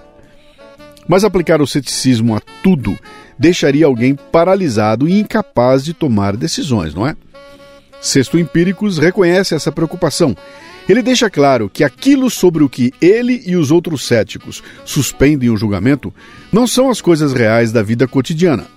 Mas 1.07 1.23
aplicar 1.23 1.61
o 1.61 1.67
ceticismo 1.67 2.35
a 2.35 2.41
tudo 2.63 2.97
deixaria 3.37 3.85
alguém 3.85 4.15
paralisado 4.15 5.07
e 5.07 5.19
incapaz 5.19 5.83
de 5.83 5.93
tomar 5.93 6.35
decisões, 6.35 6.93
não 6.93 7.07
é? 7.07 7.15
Sexto 8.01 8.37
Empíricos 8.37 8.97
reconhece 8.97 9.55
essa 9.55 9.71
preocupação. 9.71 10.35
Ele 10.87 11.01
deixa 11.01 11.29
claro 11.29 11.67
que 11.67 11.83
aquilo 11.83 12.29
sobre 12.29 12.63
o 12.63 12.69
que 12.69 12.93
ele 13.01 13.41
e 13.45 13.55
os 13.55 13.71
outros 13.71 14.05
céticos 14.05 14.61
suspendem 14.85 15.49
o 15.49 15.57
julgamento 15.57 16.13
não 16.51 16.67
são 16.67 16.91
as 16.91 17.01
coisas 17.01 17.33
reais 17.33 17.71
da 17.71 17.81
vida 17.81 18.07
cotidiana. 18.07 18.67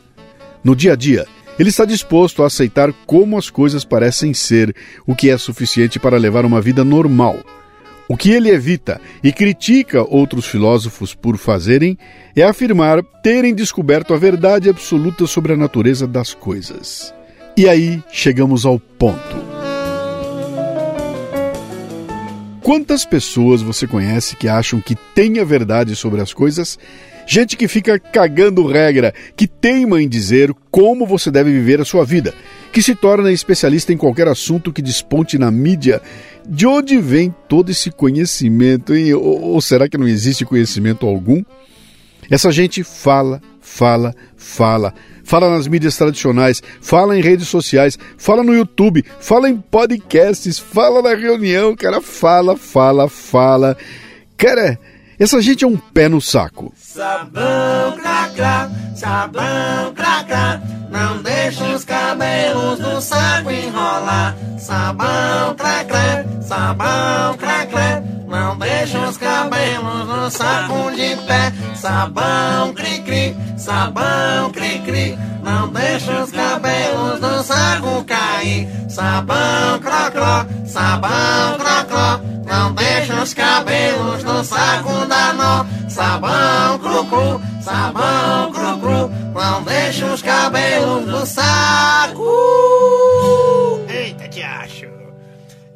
No 0.65 0.75
dia 0.75 0.95
a 0.95 0.97
dia, 0.97 1.27
ele 1.59 1.69
está 1.69 1.85
disposto 1.85 2.43
a 2.43 2.47
aceitar 2.47 2.93
como 3.05 3.37
as 3.37 3.51
coisas 3.51 3.85
parecem 3.85 4.33
ser, 4.33 4.75
o 5.07 5.15
que 5.15 5.29
é 5.29 5.37
suficiente 5.37 5.99
para 5.99 6.17
levar 6.17 6.47
uma 6.47 6.61
vida 6.61 6.83
normal. 6.83 7.39
O 8.09 8.17
que 8.17 8.31
ele 8.31 8.49
evita 8.49 8.99
e 9.23 9.31
critica 9.31 10.03
outros 10.03 10.47
filósofos 10.47 11.15
por 11.15 11.37
fazerem 11.37 11.99
é 12.35 12.43
afirmar 12.43 13.03
terem 13.23 13.55
descoberto 13.55 14.15
a 14.15 14.17
verdade 14.17 14.71
absoluta 14.71 15.27
sobre 15.27 15.53
a 15.53 15.57
natureza 15.57 16.07
das 16.07 16.33
coisas. 16.33 17.13
E 17.55 17.69
aí 17.69 18.03
chegamos 18.11 18.65
ao 18.65 18.79
ponto. 18.79 19.37
Quantas 22.63 23.05
pessoas 23.05 23.61
você 23.61 23.87
conhece 23.87 24.37
que 24.37 24.49
acham 24.49 24.81
que 24.81 24.95
tem 25.15 25.39
a 25.39 25.45
verdade 25.45 25.95
sobre 25.95 26.23
as 26.23 26.33
coisas? 26.33 26.79
Gente 27.27 27.59
que 27.59 27.69
fica 27.69 27.99
cagando 27.99 28.67
regra, 28.67 29.13
que 29.37 29.47
teima 29.47 30.01
em 30.01 30.09
dizer 30.09 30.51
como 30.71 31.07
você 31.07 31.31
deve 31.31 31.51
viver 31.51 31.79
a 31.79 31.85
sua 31.85 32.05
vida, 32.07 32.33
que 32.73 32.83
se 32.83 32.95
torna 32.95 33.33
especialista 33.33 33.93
em 33.93 33.97
qualquer 33.97 34.29
assunto 34.29 34.73
que 34.73 34.83
desponte 34.83 35.39
na 35.39 35.51
mídia 35.51 36.01
de 36.47 36.67
onde 36.67 36.99
vem 36.99 37.35
todo 37.49 37.71
esse 37.71 37.91
conhecimento? 37.91 38.95
Hein? 38.95 39.15
Ou, 39.15 39.61
será 39.61 39.89
que 39.89 39.99
não 39.99 40.09
existe 40.09 40.45
conhecimento 40.45 41.07
algum? 41.07 41.43
Essa 42.31 42.51
gente 42.53 42.83
fala, 42.83 43.41
fala, 43.61 44.15
fala. 44.37 44.95
Fala 45.25 45.51
nas 45.51 45.67
mídias 45.67 45.95
tradicionais, 45.97 46.63
fala 46.81 47.17
em 47.17 47.21
redes 47.21 47.49
sociais, 47.49 47.99
fala 48.17 48.43
no 48.43 48.55
YouTube, 48.55 49.05
fala 49.21 49.51
em 49.51 49.59
podcasts, 49.59 50.59
fala 50.59 51.03
na 51.03 51.15
reunião, 51.15 51.77
cara, 51.77 52.01
fala, 52.01 52.57
fala, 52.57 53.09
fala. 53.11 53.77
Cara, 54.39 54.79
essa 55.19 55.41
gente 55.43 55.65
é 55.65 55.67
um 55.67 55.77
pé 55.77 56.09
no 56.09 56.21
saco. 56.21 56.73
Sabão, 56.77 57.97
crá, 57.97 58.71
sabão, 58.95 59.95
crá. 59.95 60.61
Não 60.91 61.23
deixa 61.23 61.65
os 61.65 61.85
cabelos 61.85 62.79
do 62.79 63.01
saco 63.01 63.51
enrolar. 63.51 64.37
Sabão, 64.59 65.55
crá, 65.55 66.25
sabão. 66.43 67.37
Não 67.37 68.18
deixa 68.69 68.99
os 69.09 69.17
cabelos 69.17 70.07
no 70.07 70.31
saco 70.31 70.91
de 70.95 71.17
pé. 71.27 71.53
Sabão, 71.75 72.75
cri, 72.75 73.03
cri, 73.03 73.37
sabão, 73.57 74.51
cri, 74.53 74.79
cri. 74.81 75.19
Não 75.43 75.69
deixa 75.69 76.23
os 76.23 76.31
cabelos 76.31 77.21
do 77.21 77.43
saco 77.43 78.05
cair. 78.05 78.69
Sabão, 78.89 79.79
cro, 79.81 80.11
cro, 80.13 80.67
sabão, 80.67 81.59
cro, 81.59 81.85
cro. 81.87 82.21
Não 82.45 82.75
deixa 82.75 83.15
os 83.23 83.35
cabelos 83.35 84.23
no 84.25 84.45
saco 84.45 85.07
da 85.07 85.33
nó. 85.33 85.65
Sabão 85.89 86.79
cru 86.79 87.05
cru, 87.07 87.41
sabão 87.63 88.53
cru 88.53 88.79
cru. 88.79 89.11
Não 89.35 89.63
deixa 89.63 90.07
os 90.07 90.23
cabelos 90.23 91.07
no 91.07 91.27
saco. 91.27 92.25
Eita, 93.89 94.29
te 94.29 94.43
acho. 94.43 94.87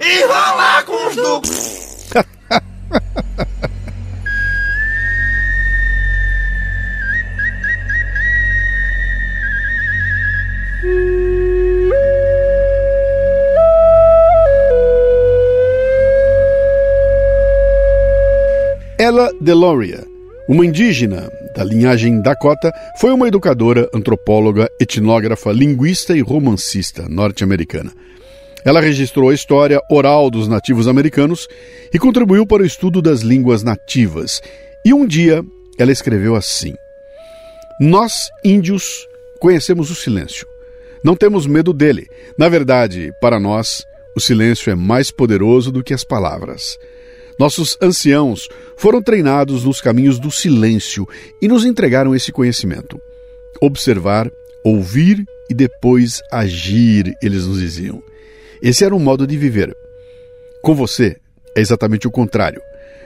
E 0.00 0.24
rolar 0.24 0.84
com 0.84 1.08
os 1.08 1.16
do. 1.16 1.81
Deloria, 19.42 20.04
uma 20.48 20.64
indígena 20.64 21.28
da 21.56 21.64
linhagem 21.64 22.22
Dakota, 22.22 22.72
foi 23.00 23.10
uma 23.10 23.26
educadora, 23.26 23.90
antropóloga, 23.92 24.70
etnógrafa, 24.80 25.50
linguista 25.50 26.16
e 26.16 26.20
romancista 26.20 27.08
norte-americana. 27.08 27.92
Ela 28.64 28.80
registrou 28.80 29.30
a 29.30 29.34
história 29.34 29.80
oral 29.90 30.30
dos 30.30 30.46
nativos 30.46 30.86
americanos 30.86 31.48
e 31.92 31.98
contribuiu 31.98 32.46
para 32.46 32.62
o 32.62 32.66
estudo 32.66 33.02
das 33.02 33.22
línguas 33.22 33.64
nativas. 33.64 34.40
E 34.84 34.94
um 34.94 35.04
dia 35.04 35.44
ela 35.76 35.90
escreveu 35.90 36.36
assim: 36.36 36.74
Nós, 37.80 38.30
índios, 38.44 39.08
conhecemos 39.40 39.90
o 39.90 39.94
silêncio. 39.96 40.46
Não 41.02 41.16
temos 41.16 41.48
medo 41.48 41.72
dele. 41.72 42.06
Na 42.38 42.48
verdade, 42.48 43.12
para 43.20 43.40
nós, 43.40 43.84
o 44.14 44.20
silêncio 44.20 44.70
é 44.70 44.76
mais 44.76 45.10
poderoso 45.10 45.72
do 45.72 45.82
que 45.82 45.92
as 45.92 46.04
palavras. 46.04 46.78
Nossos 47.42 47.76
anciãos 47.82 48.48
foram 48.76 49.02
treinados 49.02 49.64
nos 49.64 49.80
caminhos 49.80 50.20
do 50.20 50.30
silêncio 50.30 51.08
e 51.40 51.48
nos 51.48 51.64
entregaram 51.64 52.14
esse 52.14 52.30
conhecimento. 52.30 53.00
Observar, 53.60 54.30
ouvir 54.64 55.24
e 55.50 55.54
depois 55.54 56.22
agir, 56.30 57.12
eles 57.20 57.44
nos 57.44 57.58
diziam. 57.58 58.00
Esse 58.62 58.84
era 58.84 58.94
um 58.94 59.00
modo 59.00 59.26
de 59.26 59.36
viver. 59.36 59.76
Com 60.62 60.72
você, 60.72 61.16
é 61.56 61.60
exatamente 61.60 62.06
o 62.06 62.12
contrário. 62.12 62.62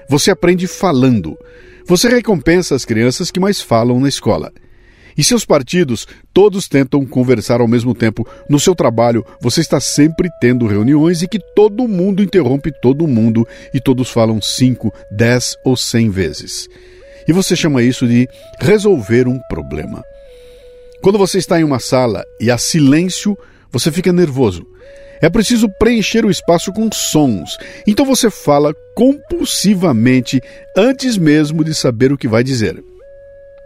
Você 0.06 0.30
aprende 0.30 0.66
falando. 0.66 1.34
Você 1.86 2.06
recompensa 2.06 2.74
as 2.74 2.84
crianças 2.84 3.30
que 3.30 3.40
mais 3.40 3.62
falam 3.62 3.98
na 3.98 4.08
escola. 4.10 4.52
E 5.16 5.24
seus 5.24 5.44
partidos, 5.44 6.06
todos 6.32 6.68
tentam 6.68 7.06
conversar 7.06 7.60
ao 7.60 7.68
mesmo 7.68 7.94
tempo. 7.94 8.26
No 8.48 8.60
seu 8.60 8.74
trabalho, 8.74 9.24
você 9.40 9.60
está 9.60 9.80
sempre 9.80 10.28
tendo 10.40 10.66
reuniões 10.66 11.22
e 11.22 11.28
que 11.28 11.38
todo 11.54 11.88
mundo 11.88 12.22
interrompe 12.22 12.70
todo 12.82 13.06
mundo 13.06 13.46
e 13.72 13.80
todos 13.80 14.10
falam 14.10 14.40
cinco, 14.42 14.92
dez 15.10 15.56
ou 15.64 15.76
cem 15.76 16.10
vezes. 16.10 16.68
E 17.26 17.32
você 17.32 17.56
chama 17.56 17.82
isso 17.82 18.06
de 18.06 18.28
resolver 18.60 19.26
um 19.26 19.38
problema. 19.48 20.04
Quando 21.02 21.18
você 21.18 21.38
está 21.38 21.58
em 21.58 21.64
uma 21.64 21.78
sala 21.78 22.24
e 22.40 22.50
há 22.50 22.58
silêncio, 22.58 23.36
você 23.72 23.90
fica 23.90 24.12
nervoso. 24.12 24.66
É 25.20 25.30
preciso 25.30 25.68
preencher 25.78 26.26
o 26.26 26.30
espaço 26.30 26.72
com 26.72 26.90
sons. 26.92 27.56
Então 27.86 28.04
você 28.04 28.30
fala 28.30 28.74
compulsivamente 28.94 30.40
antes 30.76 31.16
mesmo 31.16 31.64
de 31.64 31.74
saber 31.74 32.12
o 32.12 32.18
que 32.18 32.28
vai 32.28 32.44
dizer. 32.44 32.82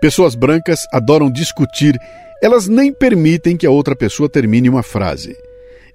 Pessoas 0.00 0.34
brancas 0.34 0.80
adoram 0.92 1.30
discutir 1.30 1.98
Elas 2.42 2.66
nem 2.66 2.90
permitem 2.92 3.56
que 3.56 3.66
a 3.66 3.70
outra 3.70 3.94
pessoa 3.94 4.28
termine 4.28 4.68
uma 4.68 4.82
frase. 4.82 5.36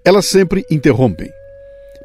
Elas 0.04 0.28
sempre 0.28 0.64
interrompem. 0.70 1.32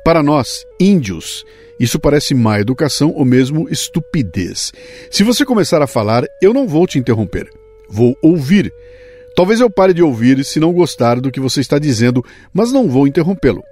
Para 0.02 0.22
nós, 0.22 0.64
índios, 0.80 1.44
isso 1.78 2.00
parece 2.00 2.34
má 2.34 2.58
educação 2.58 3.12
ou 3.14 3.24
mesmo 3.24 3.68
estupidez. 3.68 4.72
Se 5.10 5.22
você 5.22 5.44
começar 5.44 5.82
a 5.82 5.86
falar, 5.86 6.24
eu 6.40 6.54
não 6.54 6.66
vou 6.66 6.86
te 6.86 6.98
interromper. 6.98 7.50
Vou 7.86 8.16
ouvir. 8.22 8.72
Talvez 9.36 9.60
eu 9.60 9.70
pare 9.70 9.92
de 9.92 10.02
ouvir 10.02 10.42
se 10.42 10.58
não 10.58 10.72
gostar 10.72 11.20
do 11.20 11.30
que 11.30 11.38
você 11.38 11.60
está 11.60 11.78
dizendo, 11.78 12.24
mas 12.52 12.72
não 12.72 12.88
vou 12.88 13.06
interrompê-lo. 13.06 13.62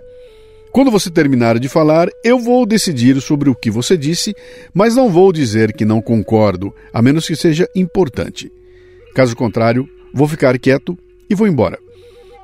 Quando 0.73 0.91
você 0.91 1.11
terminar 1.11 1.59
de 1.59 1.69
falar, 1.69 2.09
eu 2.23 2.39
vou 2.39 2.67
decidir 2.67 3.21
sobre 3.21 3.49
o 3.49 3.55
que 3.55 3.71
você 3.71 3.97
disse, 3.97 4.35
mas 4.75 4.95
não 4.95 5.11
vou 5.11 5.33
dizer 5.33 5.73
que 5.73 5.85
não 5.85 6.01
concordo, 6.01 6.75
a 6.93 7.01
menos 7.01 7.27
que 7.27 7.35
seja 7.35 7.69
importante. 7.75 8.53
Caso 9.15 9.35
contrário, 9.35 9.89
vou 10.13 10.29
ficar 10.29 10.59
quieto 10.59 10.97
e 11.29 11.35
vou 11.35 11.47
embora. 11.47 11.79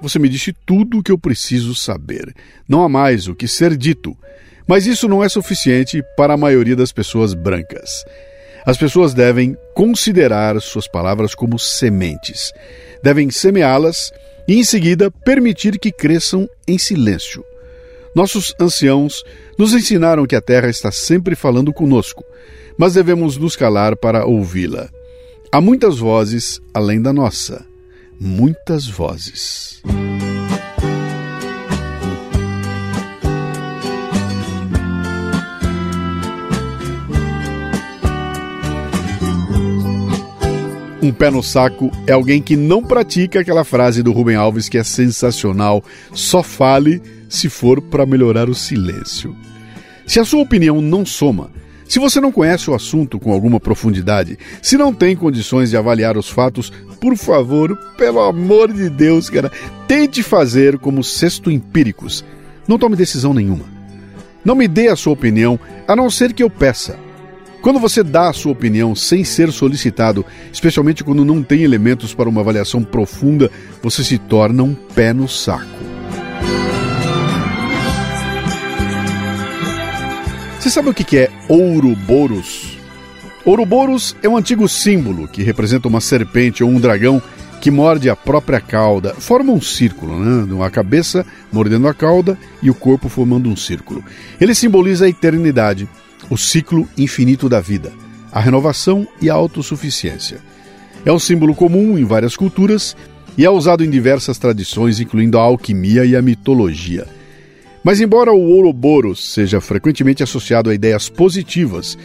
Você 0.01 0.19
me 0.19 0.29
disse 0.29 0.55
tudo 0.67 0.99
o 0.99 1.03
que 1.03 1.13
eu 1.13 1.19
preciso 1.19 1.75
saber. 1.75 2.35
Não 2.69 2.83
há 2.83 2.89
mais 2.89 3.29
o 3.29 3.35
que 3.35 3.47
ser 3.47 3.77
dito. 3.77 4.17
Mas 4.67 4.87
isso 4.87 5.09
não 5.09 5.23
é 5.23 5.29
suficiente 5.29 6.03
para 6.17 6.35
a 6.35 6.39
maioria 6.39 6.75
das 6.75 6.93
pessoas 6.93 7.35
brancas. 7.35 8.05
As 8.67 8.79
pessoas 8.79 9.13
devem 9.13 9.57
considerar 9.75 10.61
suas 10.61 10.89
palavras 10.89 11.35
como 11.35 11.59
sementes. 11.59 12.51
Devem 13.03 13.31
semeá-las 13.31 14.11
e, 14.49 14.59
em 14.59 14.65
seguida, 14.65 15.11
permitir 15.11 15.79
que 15.79 15.93
cresçam 15.93 16.49
em 16.67 16.79
silêncio. 16.79 17.45
Nossos 18.15 18.55
anciãos 18.61 19.25
nos 19.59 19.75
ensinaram 19.75 20.27
que 20.27 20.37
a 20.37 20.41
terra 20.41 20.69
está 20.69 20.93
sempre 20.93 21.35
falando 21.35 21.73
conosco, 21.73 22.25
mas 22.79 22.95
devemos 22.95 23.37
nos 23.37 23.57
calar 23.57 23.97
para 23.97 24.25
ouvi-la. 24.25 24.89
Há 25.51 25.61
muitas 25.61 25.99
vozes 25.99 26.61
além 26.73 27.01
da 27.01 27.13
nossa. 27.13 27.65
Muitas 28.19 28.87
vozes. 28.87 29.83
Um 41.05 41.13
pé 41.13 41.31
no 41.31 41.43
saco 41.43 41.91
é 42.07 42.13
alguém 42.13 42.41
que 42.41 42.57
não 42.57 42.83
pratica 42.83 43.41
aquela 43.41 43.63
frase 43.63 44.03
do 44.03 44.11
Rubem 44.11 44.37
Alves 44.37 44.71
que 44.71 44.79
é 44.79 44.83
sensacional. 44.83 45.85
Só 46.15 46.43
fale 46.43 47.03
se 47.29 47.51
for 47.51 47.83
para 47.83 48.07
melhorar 48.07 48.49
o 48.49 48.55
silêncio. 48.55 49.37
Se 50.07 50.19
a 50.19 50.25
sua 50.25 50.41
opinião 50.41 50.81
não 50.81 51.05
soma, 51.05 51.51
se 51.87 51.99
você 51.99 52.23
não 52.23 52.33
conhece 52.33 52.71
o 52.71 52.75
assunto 52.75 53.21
com 53.21 53.35
alguma 53.35 53.61
profundidade, 53.61 54.39
se 54.63 54.79
não 54.79 54.95
tem 54.95 55.15
condições 55.15 55.69
de 55.69 55.77
avaliar 55.77 56.17
os 56.17 56.31
fatos, 56.31 56.73
por 56.99 57.15
favor, 57.19 57.77
pelo 57.99 58.21
amor 58.21 58.73
de 58.73 58.89
Deus, 58.89 59.29
cara, 59.29 59.53
tente 59.87 60.23
fazer 60.23 60.79
como 60.79 61.05
sexto 61.05 61.51
empíricos. 61.51 62.25
Não 62.67 62.79
tome 62.79 62.97
decisão 62.97 63.35
nenhuma. 63.35 63.67
Não 64.43 64.55
me 64.55 64.67
dê 64.67 64.89
a 64.89 64.97
sua 64.97 65.13
opinião, 65.13 65.61
a 65.87 65.95
não 65.95 66.09
ser 66.09 66.33
que 66.33 66.43
eu 66.43 66.49
peça. 66.49 66.99
Quando 67.65 67.81
você 67.81 68.03
dá 68.03 68.29
a 68.29 68.33
sua 68.35 68.53
opinião 68.53 68.95
sem 68.95 69.25
ser 69.25 69.51
solicitado, 69.51 70.23
especialmente 70.53 71.03
quando 71.03 71.25
não 71.25 71.43
tem 71.43 71.63
elementos 71.63 72.13
para 72.13 72.29
uma 72.29 72.43
avaliação 72.43 72.85
profunda, 72.85 73.51
você 73.83 74.05
se 74.05 74.19
torna 74.19 74.63
um 74.63 74.75
pé 74.75 75.15
no 75.15 75.27
saco. 75.27 75.65
Você 80.61 80.69
sabe 80.69 80.91
o 80.91 80.95
que 80.95 81.17
é 81.17 81.31
Ouroboros? 81.49 82.77
Ouroboros 83.47 84.15
é 84.23 84.29
um 84.29 84.37
antigo 84.37 84.69
símbolo 84.69 85.27
que 85.27 85.43
representa 85.43 85.89
uma 85.89 86.03
serpente 86.03 86.63
ou 86.63 86.69
um 86.69 86.79
dragão 86.79 87.23
que 87.63 87.71
morde 87.71 88.11
a 88.11 88.17
própria 88.17 88.61
cauda. 88.61 89.15
Forma 89.15 89.51
um 89.51 89.61
círculo, 89.63 90.23
né? 90.23 90.63
A 90.63 90.69
cabeça 90.69 91.25
mordendo 91.51 91.89
a 91.89 91.95
cauda 91.95 92.37
e 92.63 92.69
o 92.69 92.75
corpo 92.75 93.09
formando 93.09 93.49
um 93.49 93.57
círculo. 93.57 94.05
Ele 94.39 94.55
simboliza 94.55 95.07
a 95.07 95.09
eternidade 95.09 95.89
o 96.31 96.37
ciclo 96.37 96.89
infinito 96.97 97.49
da 97.49 97.61
vida, 97.61 97.93
a 98.33 98.41
renovação 98.41 99.07
e 99.21 99.29
a 99.31 99.35
autossuficiência. 99.35 100.39
É 101.05 101.13
um 101.13 101.19
símbolo 101.19 101.55
comum 101.55 101.99
em 101.99 102.05
várias 102.05 102.37
culturas 102.37 102.97
e 103.37 103.45
é 103.45 103.51
usado 103.51 103.85
em 103.85 103.91
diversas 103.91 104.39
tradições, 104.39 105.01
incluindo 105.01 105.39
a 105.39 105.43
alquimia 105.43 106.05
e 106.05 106.17
a 106.17 106.23
mitologia. 106.23 107.07
Mas, 107.83 108.01
embora 108.01 108.33
o 108.33 108.41
Ouroboros 108.41 109.33
seja 109.33 109.61
frequentemente 109.61 110.23
associado 110.23 110.71
a 110.71 110.75
ideias 110.75 111.09
positivas, 111.09 111.99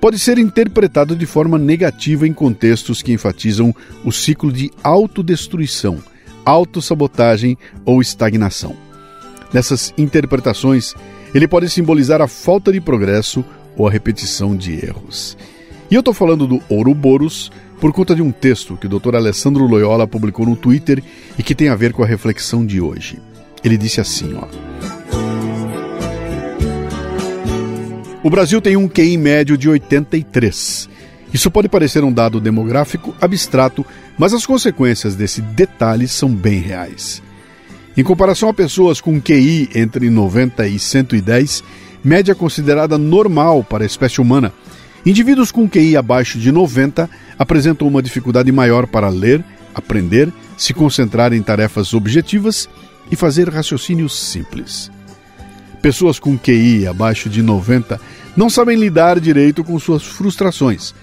pode 0.00 0.18
ser 0.18 0.38
interpretado 0.38 1.16
de 1.16 1.26
forma 1.26 1.58
negativa 1.58 2.28
em 2.28 2.32
contextos 2.32 3.02
que 3.02 3.12
enfatizam 3.12 3.74
o 4.04 4.12
ciclo 4.12 4.52
de 4.52 4.70
autodestruição, 4.82 5.98
autossabotagem 6.44 7.58
ou 7.84 8.00
estagnação. 8.00 8.76
Nessas 9.52 9.92
interpretações, 9.96 10.94
ele 11.34 11.48
pode 11.48 11.68
simbolizar 11.68 12.20
a 12.20 12.28
falta 12.28 12.72
de 12.72 12.80
progresso 12.80 13.44
ou 13.76 13.86
a 13.86 13.90
repetição 13.90 14.56
de 14.56 14.72
erros. 14.84 15.36
E 15.90 15.94
eu 15.94 16.00
estou 16.00 16.14
falando 16.14 16.46
do 16.46 16.62
Ouroboros 16.68 17.50
por 17.80 17.92
conta 17.92 18.14
de 18.14 18.22
um 18.22 18.32
texto 18.32 18.76
que 18.76 18.86
o 18.86 18.98
Dr. 18.98 19.14
Alessandro 19.14 19.66
Loyola 19.66 20.06
publicou 20.06 20.46
no 20.46 20.56
Twitter 20.56 21.02
e 21.38 21.42
que 21.42 21.54
tem 21.54 21.68
a 21.68 21.74
ver 21.74 21.92
com 21.92 22.02
a 22.02 22.06
reflexão 22.06 22.64
de 22.64 22.80
hoje. 22.80 23.18
Ele 23.62 23.76
disse 23.76 24.00
assim, 24.00 24.34
ó: 24.34 24.46
O 28.22 28.30
Brasil 28.30 28.60
tem 28.60 28.76
um 28.76 28.88
QI 28.88 29.18
médio 29.18 29.58
de 29.58 29.68
83. 29.68 30.88
Isso 31.32 31.50
pode 31.50 31.68
parecer 31.68 32.02
um 32.04 32.12
dado 32.12 32.40
demográfico 32.40 33.14
abstrato, 33.20 33.84
mas 34.16 34.32
as 34.32 34.46
consequências 34.46 35.14
desse 35.14 35.42
detalhe 35.42 36.08
são 36.08 36.30
bem 36.30 36.60
reais. 36.60 37.22
Em 37.96 38.02
comparação 38.02 38.48
a 38.48 38.54
pessoas 38.54 39.00
com 39.00 39.20
QI 39.20 39.68
entre 39.74 40.08
90 40.08 40.66
e 40.66 40.78
110, 40.78 41.62
média 42.04 42.34
considerada 42.34 42.98
normal 42.98 43.64
para 43.64 43.82
a 43.82 43.86
espécie 43.86 44.20
humana. 44.20 44.52
Indivíduos 45.06 45.50
com 45.50 45.68
QI 45.68 45.96
abaixo 45.96 46.38
de 46.38 46.52
90 46.52 47.08
apresentam 47.38 47.88
uma 47.88 48.02
dificuldade 48.02 48.52
maior 48.52 48.86
para 48.86 49.08
ler, 49.08 49.42
aprender, 49.74 50.32
se 50.56 50.74
concentrar 50.74 51.32
em 51.32 51.42
tarefas 51.42 51.94
objetivas 51.94 52.68
e 53.10 53.16
fazer 53.16 53.48
raciocínios 53.48 54.18
simples. 54.18 54.90
Pessoas 55.82 56.18
com 56.18 56.38
QI 56.38 56.86
abaixo 56.86 57.28
de 57.28 57.42
90 57.42 58.00
não 58.36 58.48
sabem 58.48 58.78
lidar 58.78 59.20
direito 59.20 59.62
com 59.62 59.78
suas 59.78 60.02
frustrações, 60.02 60.94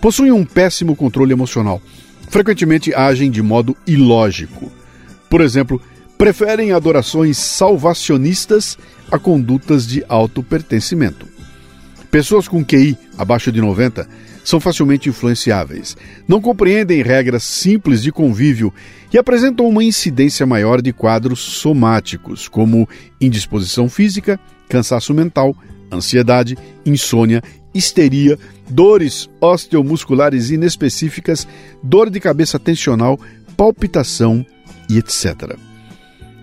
possuem 0.00 0.32
um 0.32 0.44
péssimo 0.44 0.94
controle 0.94 1.32
emocional, 1.32 1.82
frequentemente 2.28 2.94
agem 2.94 3.30
de 3.30 3.42
modo 3.42 3.76
ilógico. 3.86 4.70
Por 5.28 5.40
exemplo, 5.40 5.80
preferem 6.18 6.72
adorações 6.72 7.38
salvacionistas 7.38 8.76
a 9.10 9.18
condutas 9.18 9.86
de 9.86 10.04
autopertencimento. 10.08 11.26
Pessoas 12.10 12.48
com 12.48 12.64
QI 12.64 12.98
abaixo 13.16 13.52
de 13.52 13.60
90 13.60 14.08
são 14.44 14.58
facilmente 14.58 15.08
influenciáveis, 15.08 15.96
não 16.26 16.40
compreendem 16.40 17.02
regras 17.02 17.42
simples 17.44 18.02
de 18.02 18.10
convívio 18.10 18.72
e 19.12 19.18
apresentam 19.18 19.68
uma 19.68 19.84
incidência 19.84 20.44
maior 20.46 20.82
de 20.82 20.92
quadros 20.92 21.38
somáticos, 21.38 22.48
como 22.48 22.88
indisposição 23.20 23.88
física, 23.88 24.40
cansaço 24.68 25.14
mental, 25.14 25.54
ansiedade, 25.92 26.56
insônia, 26.84 27.42
histeria, 27.74 28.38
dores 28.68 29.28
osteomusculares 29.40 30.50
inespecíficas, 30.50 31.46
dor 31.82 32.10
de 32.10 32.18
cabeça 32.18 32.58
tensional, 32.58 33.20
palpitação 33.56 34.44
e 34.88 34.98
etc. 34.98 35.67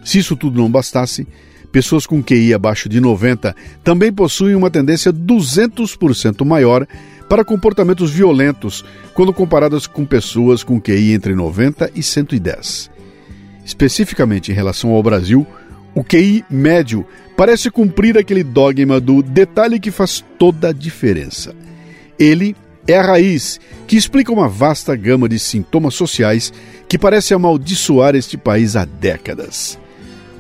Se 0.05 0.19
isso 0.19 0.37
tudo 0.37 0.61
não 0.61 0.71
bastasse, 0.71 1.27
Pessoas 1.75 2.05
com 2.07 2.23
QI 2.23 2.53
abaixo 2.53 2.87
de 2.87 3.01
90 3.01 3.53
também 3.83 4.09
possuem 4.09 4.55
uma 4.55 4.71
tendência 4.71 5.11
200% 5.11 6.45
maior 6.45 6.87
para 7.27 7.43
comportamentos 7.43 8.11
violentos 8.11 8.85
quando 9.13 9.33
comparadas 9.33 9.85
com 9.85 10.05
pessoas 10.05 10.63
com 10.63 10.79
QI 10.79 11.11
entre 11.11 11.35
90 11.35 11.91
e 11.93 12.01
110. 12.01 12.89
Especificamente 13.65 14.53
em 14.53 14.55
relação 14.55 14.91
ao 14.91 15.03
Brasil, 15.03 15.45
o 15.93 16.01
QI 16.01 16.45
médio 16.49 17.05
parece 17.35 17.69
cumprir 17.69 18.17
aquele 18.17 18.41
dogma 18.41 18.97
do 19.01 19.21
detalhe 19.21 19.77
que 19.77 19.91
faz 19.91 20.23
toda 20.39 20.69
a 20.69 20.71
diferença. 20.71 21.53
Ele 22.17 22.55
é 22.87 22.97
a 22.97 23.01
raiz 23.01 23.59
que 23.85 23.97
explica 23.97 24.31
uma 24.31 24.47
vasta 24.47 24.95
gama 24.95 25.27
de 25.27 25.37
sintomas 25.37 25.93
sociais 25.93 26.53
que 26.87 26.97
parece 26.97 27.33
amaldiçoar 27.33 28.15
este 28.15 28.37
país 28.37 28.77
há 28.77 28.85
décadas. 28.85 29.77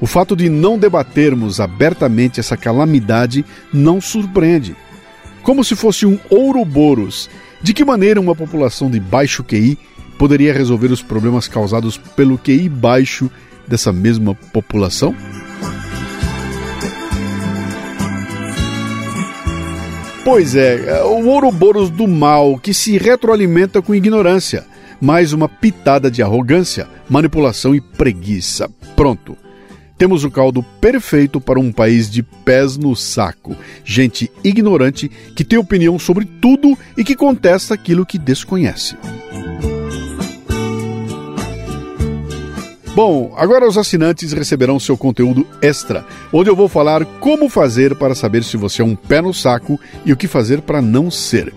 O 0.01 0.07
fato 0.07 0.35
de 0.35 0.49
não 0.49 0.77
debatermos 0.77 1.59
abertamente 1.59 2.39
essa 2.39 2.57
calamidade 2.57 3.45
não 3.73 4.01
surpreende. 4.01 4.75
Como 5.41 5.63
se 5.63 5.75
fosse 5.75 6.05
um 6.05 6.19
Ouroboros, 6.29 7.29
de 7.61 7.73
que 7.73 7.85
maneira 7.85 8.19
uma 8.19 8.35
população 8.35 8.89
de 8.89 8.99
baixo 8.99 9.43
QI 9.43 9.77
poderia 10.17 10.53
resolver 10.53 10.91
os 10.91 11.01
problemas 11.01 11.47
causados 11.47 11.97
pelo 11.97 12.37
QI 12.37 12.67
baixo 12.67 13.29
dessa 13.67 13.91
mesma 13.91 14.35
população? 14.35 15.15
Pois 20.23 20.55
é, 20.55 20.97
é 20.97 21.03
o 21.03 21.27
Ouroboros 21.27 21.89
do 21.89 22.07
mal 22.07 22.57
que 22.57 22.73
se 22.73 22.97
retroalimenta 22.97 23.81
com 23.81 23.93
ignorância 23.93 24.65
mais 24.99 25.33
uma 25.33 25.47
pitada 25.47 26.09
de 26.09 26.23
arrogância, 26.23 26.87
manipulação 27.09 27.75
e 27.75 27.81
preguiça. 27.81 28.69
Pronto. 28.95 29.37
Temos 29.97 30.25
o 30.25 30.31
caldo 30.31 30.61
perfeito 30.81 31.39
para 31.39 31.59
um 31.59 31.71
país 31.71 32.09
de 32.09 32.21
pés 32.21 32.75
no 32.75 32.95
saco. 32.95 33.55
Gente 33.83 34.29
ignorante 34.43 35.09
que 35.33 35.43
tem 35.43 35.57
opinião 35.57 35.97
sobre 35.97 36.25
tudo 36.25 36.77
e 36.97 37.03
que 37.03 37.15
contesta 37.15 37.73
aquilo 37.73 38.05
que 38.05 38.19
desconhece. 38.19 38.97
Bom, 42.93 43.33
agora 43.37 43.67
os 43.67 43.77
assinantes 43.77 44.31
receberão 44.31 44.79
seu 44.79 44.97
conteúdo 44.97 45.45
extra, 45.61 46.05
onde 46.31 46.49
eu 46.49 46.55
vou 46.55 46.69
falar 46.69 47.03
como 47.19 47.49
fazer 47.49 47.93
para 47.93 48.15
saber 48.15 48.41
se 48.41 48.55
você 48.55 48.81
é 48.81 48.85
um 48.85 48.95
pé 48.95 49.21
no 49.21 49.33
saco 49.33 49.77
e 50.05 50.13
o 50.13 50.17
que 50.17 50.27
fazer 50.27 50.61
para 50.61 50.81
não 50.81 51.11
ser. 51.11 51.53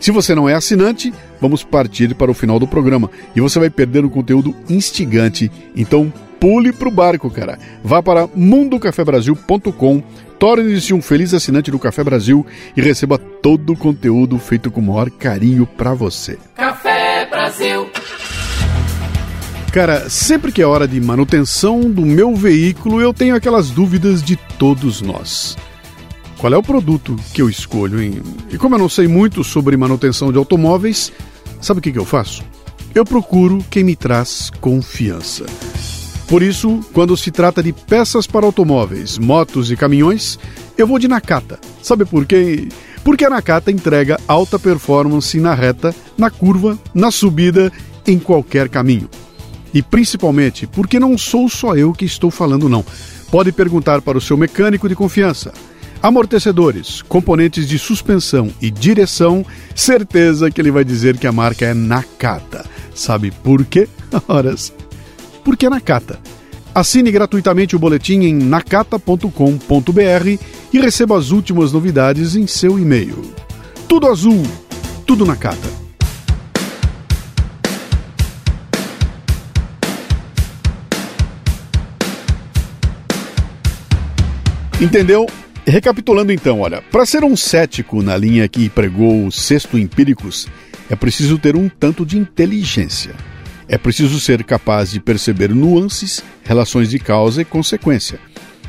Se 0.00 0.10
você 0.10 0.34
não 0.34 0.48
é 0.48 0.54
assinante, 0.54 1.12
vamos 1.40 1.62
partir 1.62 2.14
para 2.14 2.30
o 2.30 2.34
final 2.34 2.58
do 2.58 2.66
programa 2.66 3.10
e 3.36 3.40
você 3.40 3.58
vai 3.58 3.68
perder 3.68 4.04
um 4.04 4.08
conteúdo 4.08 4.54
instigante. 4.68 5.50
Então 5.76 6.10
pule 6.40 6.72
pro 6.72 6.90
barco, 6.90 7.30
cara. 7.30 7.58
Vá 7.82 8.02
para 8.02 8.28
mundocafebrasil.com, 8.34 10.02
torne-se 10.38 10.94
um 10.94 11.02
feliz 11.02 11.34
assinante 11.34 11.70
do 11.70 11.78
Café 11.78 12.02
Brasil 12.04 12.46
e 12.76 12.80
receba 12.80 13.18
todo 13.18 13.72
o 13.72 13.76
conteúdo 13.76 14.38
feito 14.38 14.70
com 14.70 14.80
o 14.80 14.84
maior 14.84 15.10
carinho 15.10 15.66
para 15.66 15.94
você. 15.94 16.38
Café 16.54 17.26
Brasil. 17.26 17.88
Cara, 19.72 20.08
sempre 20.08 20.50
que 20.50 20.62
é 20.62 20.66
hora 20.66 20.88
de 20.88 20.98
manutenção 21.00 21.80
do 21.80 22.02
meu 22.02 22.34
veículo, 22.34 23.00
eu 23.00 23.12
tenho 23.12 23.34
aquelas 23.34 23.70
dúvidas 23.70 24.22
de 24.22 24.34
todos 24.58 25.02
nós. 25.02 25.56
Qual 26.38 26.52
é 26.52 26.56
o 26.56 26.62
produto 26.62 27.16
que 27.34 27.42
eu 27.42 27.50
escolho, 27.50 28.00
hein? 28.00 28.22
E 28.50 28.56
como 28.56 28.76
eu 28.76 28.78
não 28.78 28.88
sei 28.88 29.06
muito 29.06 29.44
sobre 29.44 29.76
manutenção 29.76 30.32
de 30.32 30.38
automóveis, 30.38 31.12
sabe 31.60 31.80
o 31.80 31.82
que, 31.82 31.92
que 31.92 31.98
eu 31.98 32.04
faço? 32.04 32.42
Eu 32.94 33.04
procuro 33.04 33.62
quem 33.68 33.84
me 33.84 33.94
traz 33.94 34.50
confiança. 34.60 35.44
Por 36.28 36.42
isso, 36.42 36.80
quando 36.92 37.16
se 37.16 37.30
trata 37.30 37.62
de 37.62 37.72
peças 37.72 38.26
para 38.26 38.44
automóveis, 38.44 39.16
motos 39.16 39.70
e 39.70 39.76
caminhões, 39.76 40.38
eu 40.76 40.86
vou 40.86 40.98
de 40.98 41.08
Nakata. 41.08 41.58
Sabe 41.82 42.04
por 42.04 42.26
quê? 42.26 42.68
Porque 43.02 43.24
a 43.24 43.30
Nakata 43.30 43.72
entrega 43.72 44.20
alta 44.28 44.58
performance 44.58 45.40
na 45.40 45.54
reta, 45.54 45.94
na 46.18 46.28
curva, 46.28 46.78
na 46.92 47.10
subida, 47.10 47.72
em 48.06 48.18
qualquer 48.18 48.68
caminho. 48.68 49.08
E 49.72 49.82
principalmente 49.82 50.66
porque 50.66 51.00
não 51.00 51.16
sou 51.16 51.48
só 51.48 51.74
eu 51.74 51.94
que 51.94 52.04
estou 52.04 52.30
falando, 52.30 52.68
não. 52.68 52.84
Pode 53.30 53.50
perguntar 53.50 54.02
para 54.02 54.18
o 54.18 54.20
seu 54.20 54.36
mecânico 54.36 54.86
de 54.86 54.94
confiança. 54.94 55.54
Amortecedores, 56.02 57.00
componentes 57.02 57.66
de 57.66 57.78
suspensão 57.78 58.50
e 58.60 58.70
direção, 58.70 59.44
certeza 59.74 60.50
que 60.50 60.60
ele 60.60 60.70
vai 60.70 60.84
dizer 60.84 61.16
que 61.16 61.26
a 61.26 61.32
marca 61.32 61.64
é 61.64 61.72
Nakata. 61.72 62.66
Sabe 62.94 63.30
por 63.30 63.64
quê? 63.64 63.88
Horas. 64.28 64.72
Porque 65.44 65.66
é 65.66 65.70
Nakata. 65.70 66.18
Assine 66.74 67.10
gratuitamente 67.10 67.74
o 67.74 67.78
boletim 67.78 68.20
em 68.20 68.34
nakata.com.br 68.34 69.28
e 70.72 70.78
receba 70.78 71.18
as 71.18 71.30
últimas 71.30 71.72
novidades 71.72 72.36
em 72.36 72.46
seu 72.46 72.78
e-mail. 72.78 73.32
Tudo 73.88 74.06
azul, 74.06 74.42
tudo 75.06 75.26
Nakata. 75.26 75.68
Entendeu? 84.80 85.26
Recapitulando 85.66 86.32
então, 86.32 86.60
olha, 86.60 86.80
para 86.80 87.04
ser 87.04 87.24
um 87.24 87.36
cético 87.36 88.00
na 88.02 88.16
linha 88.16 88.48
que 88.48 88.70
pregou 88.70 89.26
o 89.26 89.32
sexto 89.32 89.76
empíricos, 89.76 90.46
é 90.88 90.94
preciso 90.94 91.36
ter 91.36 91.56
um 91.56 91.68
tanto 91.68 92.06
de 92.06 92.16
inteligência. 92.16 93.14
É 93.68 93.76
preciso 93.76 94.18
ser 94.18 94.42
capaz 94.44 94.90
de 94.90 95.00
perceber 95.00 95.54
nuances, 95.54 96.24
relações 96.42 96.88
de 96.88 96.98
causa 96.98 97.42
e 97.42 97.44
consequência. 97.44 98.18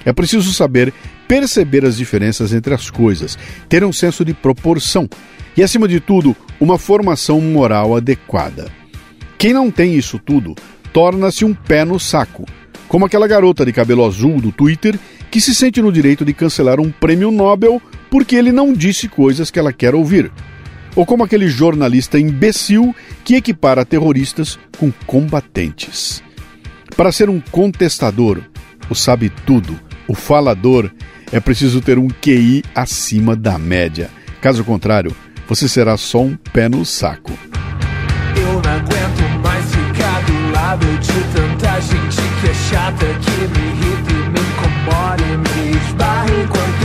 É 0.04 0.12
preciso 0.12 0.54
saber 0.54 0.94
perceber 1.28 1.86
as 1.86 1.96
diferenças 1.96 2.52
entre 2.52 2.74
as 2.74 2.90
coisas, 2.90 3.38
ter 3.70 3.84
um 3.84 3.94
senso 3.94 4.26
de 4.26 4.34
proporção 4.34 5.08
e, 5.56 5.64
acima 5.64 5.88
de 5.88 6.00
tudo, 6.00 6.36
uma 6.60 6.78
formação 6.78 7.40
moral 7.40 7.96
adequada. 7.96 8.72
Quem 9.38 9.54
não 9.54 9.72
tem 9.72 9.96
isso 9.96 10.20
tudo 10.20 10.56
torna-se 10.92 11.46
um 11.46 11.54
pé 11.54 11.86
no 11.86 12.00
saco, 12.00 12.46
como 12.88 13.06
aquela 13.06 13.28
garota 13.28 13.66
de 13.66 13.72
cabelo 13.72 14.04
azul 14.04 14.42
do 14.42 14.52
Twitter 14.52 15.00
que 15.30 15.40
se 15.40 15.54
sente 15.54 15.82
no 15.82 15.92
direito 15.92 16.26
de 16.26 16.34
cancelar 16.34 16.80
um 16.80 16.92
prêmio 16.92 17.32
Nobel 17.32 17.82
porque 18.10 18.36
ele 18.36 18.52
não 18.52 18.74
disse 18.74 19.08
coisas 19.08 19.52
que 19.52 19.60
ela 19.60 19.72
quer 19.72 19.94
ouvir. 19.94 20.32
Ou 21.00 21.06
como 21.06 21.24
aquele 21.24 21.48
jornalista 21.48 22.20
imbecil 22.20 22.94
que 23.24 23.36
equipara 23.36 23.86
terroristas 23.86 24.60
com 24.78 24.92
combatentes. 25.08 26.22
Para 26.94 27.10
ser 27.10 27.30
um 27.30 27.40
contestador, 27.40 28.42
o 28.90 28.96
sabe 28.96 29.30
tudo, 29.46 29.80
o 30.10 30.14
falador, 30.14 30.92
é 31.32 31.40
preciso 31.40 31.80
ter 31.80 31.98
um 31.98 32.10
QI 32.10 32.66
acima 32.76 33.34
da 33.34 33.58
média. 33.58 34.10
Caso 34.42 34.62
contrário, 34.66 35.16
você 35.48 35.70
será 35.70 35.96
só 35.96 36.22
um 36.22 36.36
pé 36.36 36.68
no 36.68 36.84
saco. 36.84 37.32
Eu 38.36 38.62
não 38.62 38.70
aguento 38.70 39.42
mais 39.42 39.66
ficar 39.74 40.22
do 40.26 40.52
lado 40.52 40.86
de 40.86 41.14
tanta 41.34 41.80
gente 41.80 42.18
que 42.42 42.50
é 42.50 42.54
chata, 42.54 43.06
que 43.06 43.32
me 43.48 43.68
irrita 43.70 44.12
e 44.12 44.30
me 44.32 44.40
incomoda 44.42 45.24
e 45.24 45.38
me 45.38 45.78
esbarra 45.78 46.44
enquanto 46.44 46.79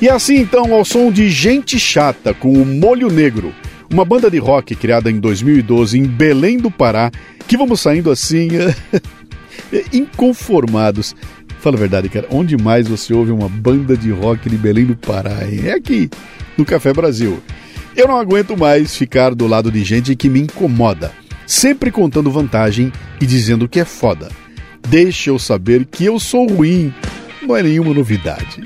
E 0.00 0.08
assim 0.08 0.36
então, 0.38 0.72
ao 0.72 0.82
som 0.82 1.12
de 1.12 1.28
Gente 1.28 1.78
Chata 1.78 2.32
com 2.32 2.54
o 2.54 2.64
Molho 2.64 3.10
Negro, 3.10 3.52
uma 3.92 4.02
banda 4.02 4.30
de 4.30 4.38
rock 4.38 4.74
criada 4.74 5.10
em 5.10 5.20
2012 5.20 5.98
em 5.98 6.04
Belém 6.04 6.56
do 6.56 6.70
Pará, 6.70 7.10
que 7.46 7.54
vamos 7.54 7.82
saindo 7.82 8.10
assim, 8.10 8.48
inconformados. 9.92 11.14
Fala 11.60 11.76
a 11.76 11.78
verdade, 11.78 12.08
cara, 12.08 12.26
onde 12.30 12.56
mais 12.56 12.88
você 12.88 13.12
ouve 13.12 13.30
uma 13.30 13.48
banda 13.48 13.94
de 13.94 14.10
rock 14.10 14.48
de 14.48 14.56
Belém 14.56 14.86
do 14.86 14.96
Pará? 14.96 15.46
hein? 15.46 15.66
É 15.66 15.72
aqui, 15.72 16.08
no 16.56 16.64
Café 16.64 16.94
Brasil. 16.94 17.42
Eu 17.94 18.08
não 18.08 18.16
aguento 18.16 18.56
mais 18.56 18.96
ficar 18.96 19.34
do 19.34 19.46
lado 19.46 19.70
de 19.70 19.84
gente 19.84 20.16
que 20.16 20.30
me 20.30 20.40
incomoda, 20.40 21.12
sempre 21.46 21.90
contando 21.90 22.30
vantagem 22.30 22.90
e 23.20 23.26
dizendo 23.26 23.68
que 23.68 23.78
é 23.78 23.84
foda. 23.84 24.30
Deixa 24.88 25.28
eu 25.28 25.38
saber 25.38 25.84
que 25.84 26.06
eu 26.06 26.18
sou 26.18 26.46
ruim, 26.46 26.94
não 27.42 27.54
é 27.54 27.62
nenhuma 27.62 27.92
novidade. 27.92 28.62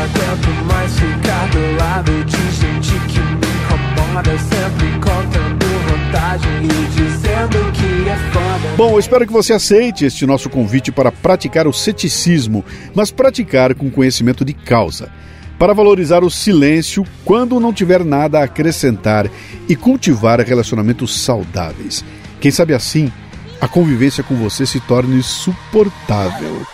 Aguento 0.00 0.64
mais 0.64 0.92
ficar 0.98 1.48
do 1.50 1.76
lado 1.76 2.24
de 2.24 2.50
gente 2.52 2.92
que 3.08 3.20
me 3.20 3.36
incomoda, 3.36 4.38
sempre 4.38 4.92
contando 4.94 5.66
vantagem 5.90 6.62
e 6.62 6.88
dizendo 6.88 7.72
que 7.72 8.08
é 8.08 8.16
foda. 8.32 8.76
Bom, 8.78 8.92
eu 8.92 8.98
espero 8.98 9.26
que 9.26 9.32
você 9.32 9.52
aceite 9.52 10.06
este 10.06 10.24
nosso 10.24 10.48
convite 10.48 10.90
para 10.90 11.12
praticar 11.12 11.66
o 11.66 11.72
ceticismo, 11.72 12.64
mas 12.94 13.10
praticar 13.10 13.74
com 13.74 13.90
conhecimento 13.90 14.42
de 14.42 14.54
causa. 14.54 15.10
Para 15.58 15.74
valorizar 15.74 16.24
o 16.24 16.30
silêncio 16.30 17.04
quando 17.22 17.60
não 17.60 17.70
tiver 17.70 18.02
nada 18.02 18.40
a 18.40 18.44
acrescentar 18.44 19.28
e 19.68 19.76
cultivar 19.76 20.40
relacionamentos 20.40 21.20
saudáveis. 21.20 22.02
Quem 22.40 22.50
sabe 22.50 22.72
assim, 22.72 23.12
a 23.60 23.68
convivência 23.68 24.24
com 24.24 24.34
você 24.34 24.64
se 24.64 24.80
torne 24.80 25.22
suportável. 25.22 26.66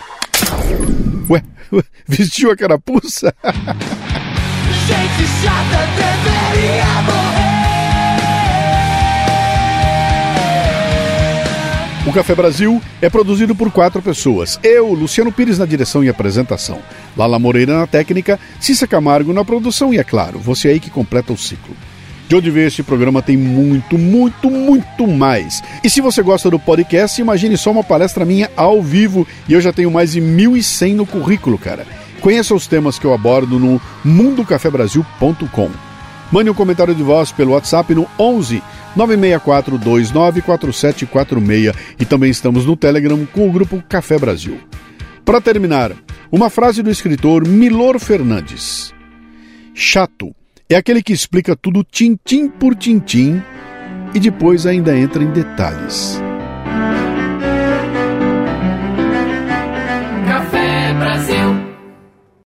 Ué, 1.29 1.43
vestiu 2.07 2.51
a 2.51 2.55
carapuça? 2.55 3.33
Gente 4.87 5.27
chata 5.41 5.85
deveria 5.95 7.01
morrer. 7.01 7.47
O 12.07 12.13
Café 12.13 12.33
Brasil 12.33 12.81
é 13.01 13.09
produzido 13.09 13.53
por 13.53 13.69
quatro 13.69 14.01
pessoas. 14.01 14.57
Eu, 14.63 14.93
Luciano 14.93 15.29
Pires 15.29 15.59
na 15.59 15.65
direção 15.65 16.01
e 16.01 16.07
apresentação. 16.07 16.79
Lala 17.17 17.37
Moreira 17.37 17.77
na 17.77 17.85
técnica, 17.85 18.39
Cissa 18.61 18.87
Camargo 18.87 19.33
na 19.33 19.43
produção 19.43 19.93
e, 19.93 19.97
é 19.97 20.05
claro, 20.05 20.39
você 20.39 20.69
aí 20.69 20.79
que 20.79 20.89
completa 20.89 21.33
o 21.33 21.37
ciclo. 21.37 21.75
De 22.27 22.35
onde 22.35 22.51
veio 22.51 22.67
este 22.67 22.83
programa 22.83 23.21
tem 23.21 23.37
muito, 23.37 23.97
muito, 23.97 24.51
muito 24.51 25.07
mais. 25.07 25.63
E 25.83 25.89
se 25.89 26.01
você 26.01 26.21
gosta 26.21 26.49
do 26.49 26.59
podcast, 26.59 27.21
imagine 27.21 27.55
só 27.57 27.71
uma 27.71 27.83
palestra 27.83 28.25
minha 28.25 28.51
ao 28.55 28.81
vivo 28.81 29.25
e 29.47 29.53
eu 29.53 29.61
já 29.61 29.71
tenho 29.71 29.89
mais 29.89 30.11
de 30.11 30.21
1.100 30.21 30.95
no 30.95 31.05
currículo, 31.05 31.57
cara. 31.57 31.87
Conheça 32.19 32.53
os 32.53 32.67
temas 32.67 32.99
que 32.99 33.05
eu 33.05 33.13
abordo 33.13 33.57
no 33.57 33.81
mundocafebrasil.com. 34.03 35.69
Mande 36.29 36.49
um 36.49 36.53
comentário 36.53 36.93
de 36.93 37.01
voz 37.01 37.31
pelo 37.31 37.53
WhatsApp 37.53 37.95
no 37.95 38.05
11 38.19 38.61
964 38.95 39.77
294746 39.77 41.73
e 41.97 42.03
também 42.03 42.29
estamos 42.29 42.65
no 42.65 42.75
Telegram 42.75 43.25
com 43.27 43.47
o 43.47 43.51
grupo 43.51 43.81
Café 43.87 44.17
Brasil. 44.17 44.59
Para 45.23 45.39
terminar, 45.39 45.93
uma 46.29 46.49
frase 46.49 46.83
do 46.83 46.89
escritor 46.89 47.47
Milor 47.47 47.99
Fernandes. 47.99 48.93
Chato 49.73 50.36
é 50.69 50.75
aquele 50.75 51.01
que 51.01 51.13
explica 51.13 51.55
tudo 51.55 51.81
tintim 51.81 52.49
por 52.49 52.75
tintim 52.75 53.41
e 54.13 54.19
depois 54.19 54.65
ainda 54.65 54.97
entra 54.97 55.23
em 55.23 55.31
detalhes. 55.31 56.19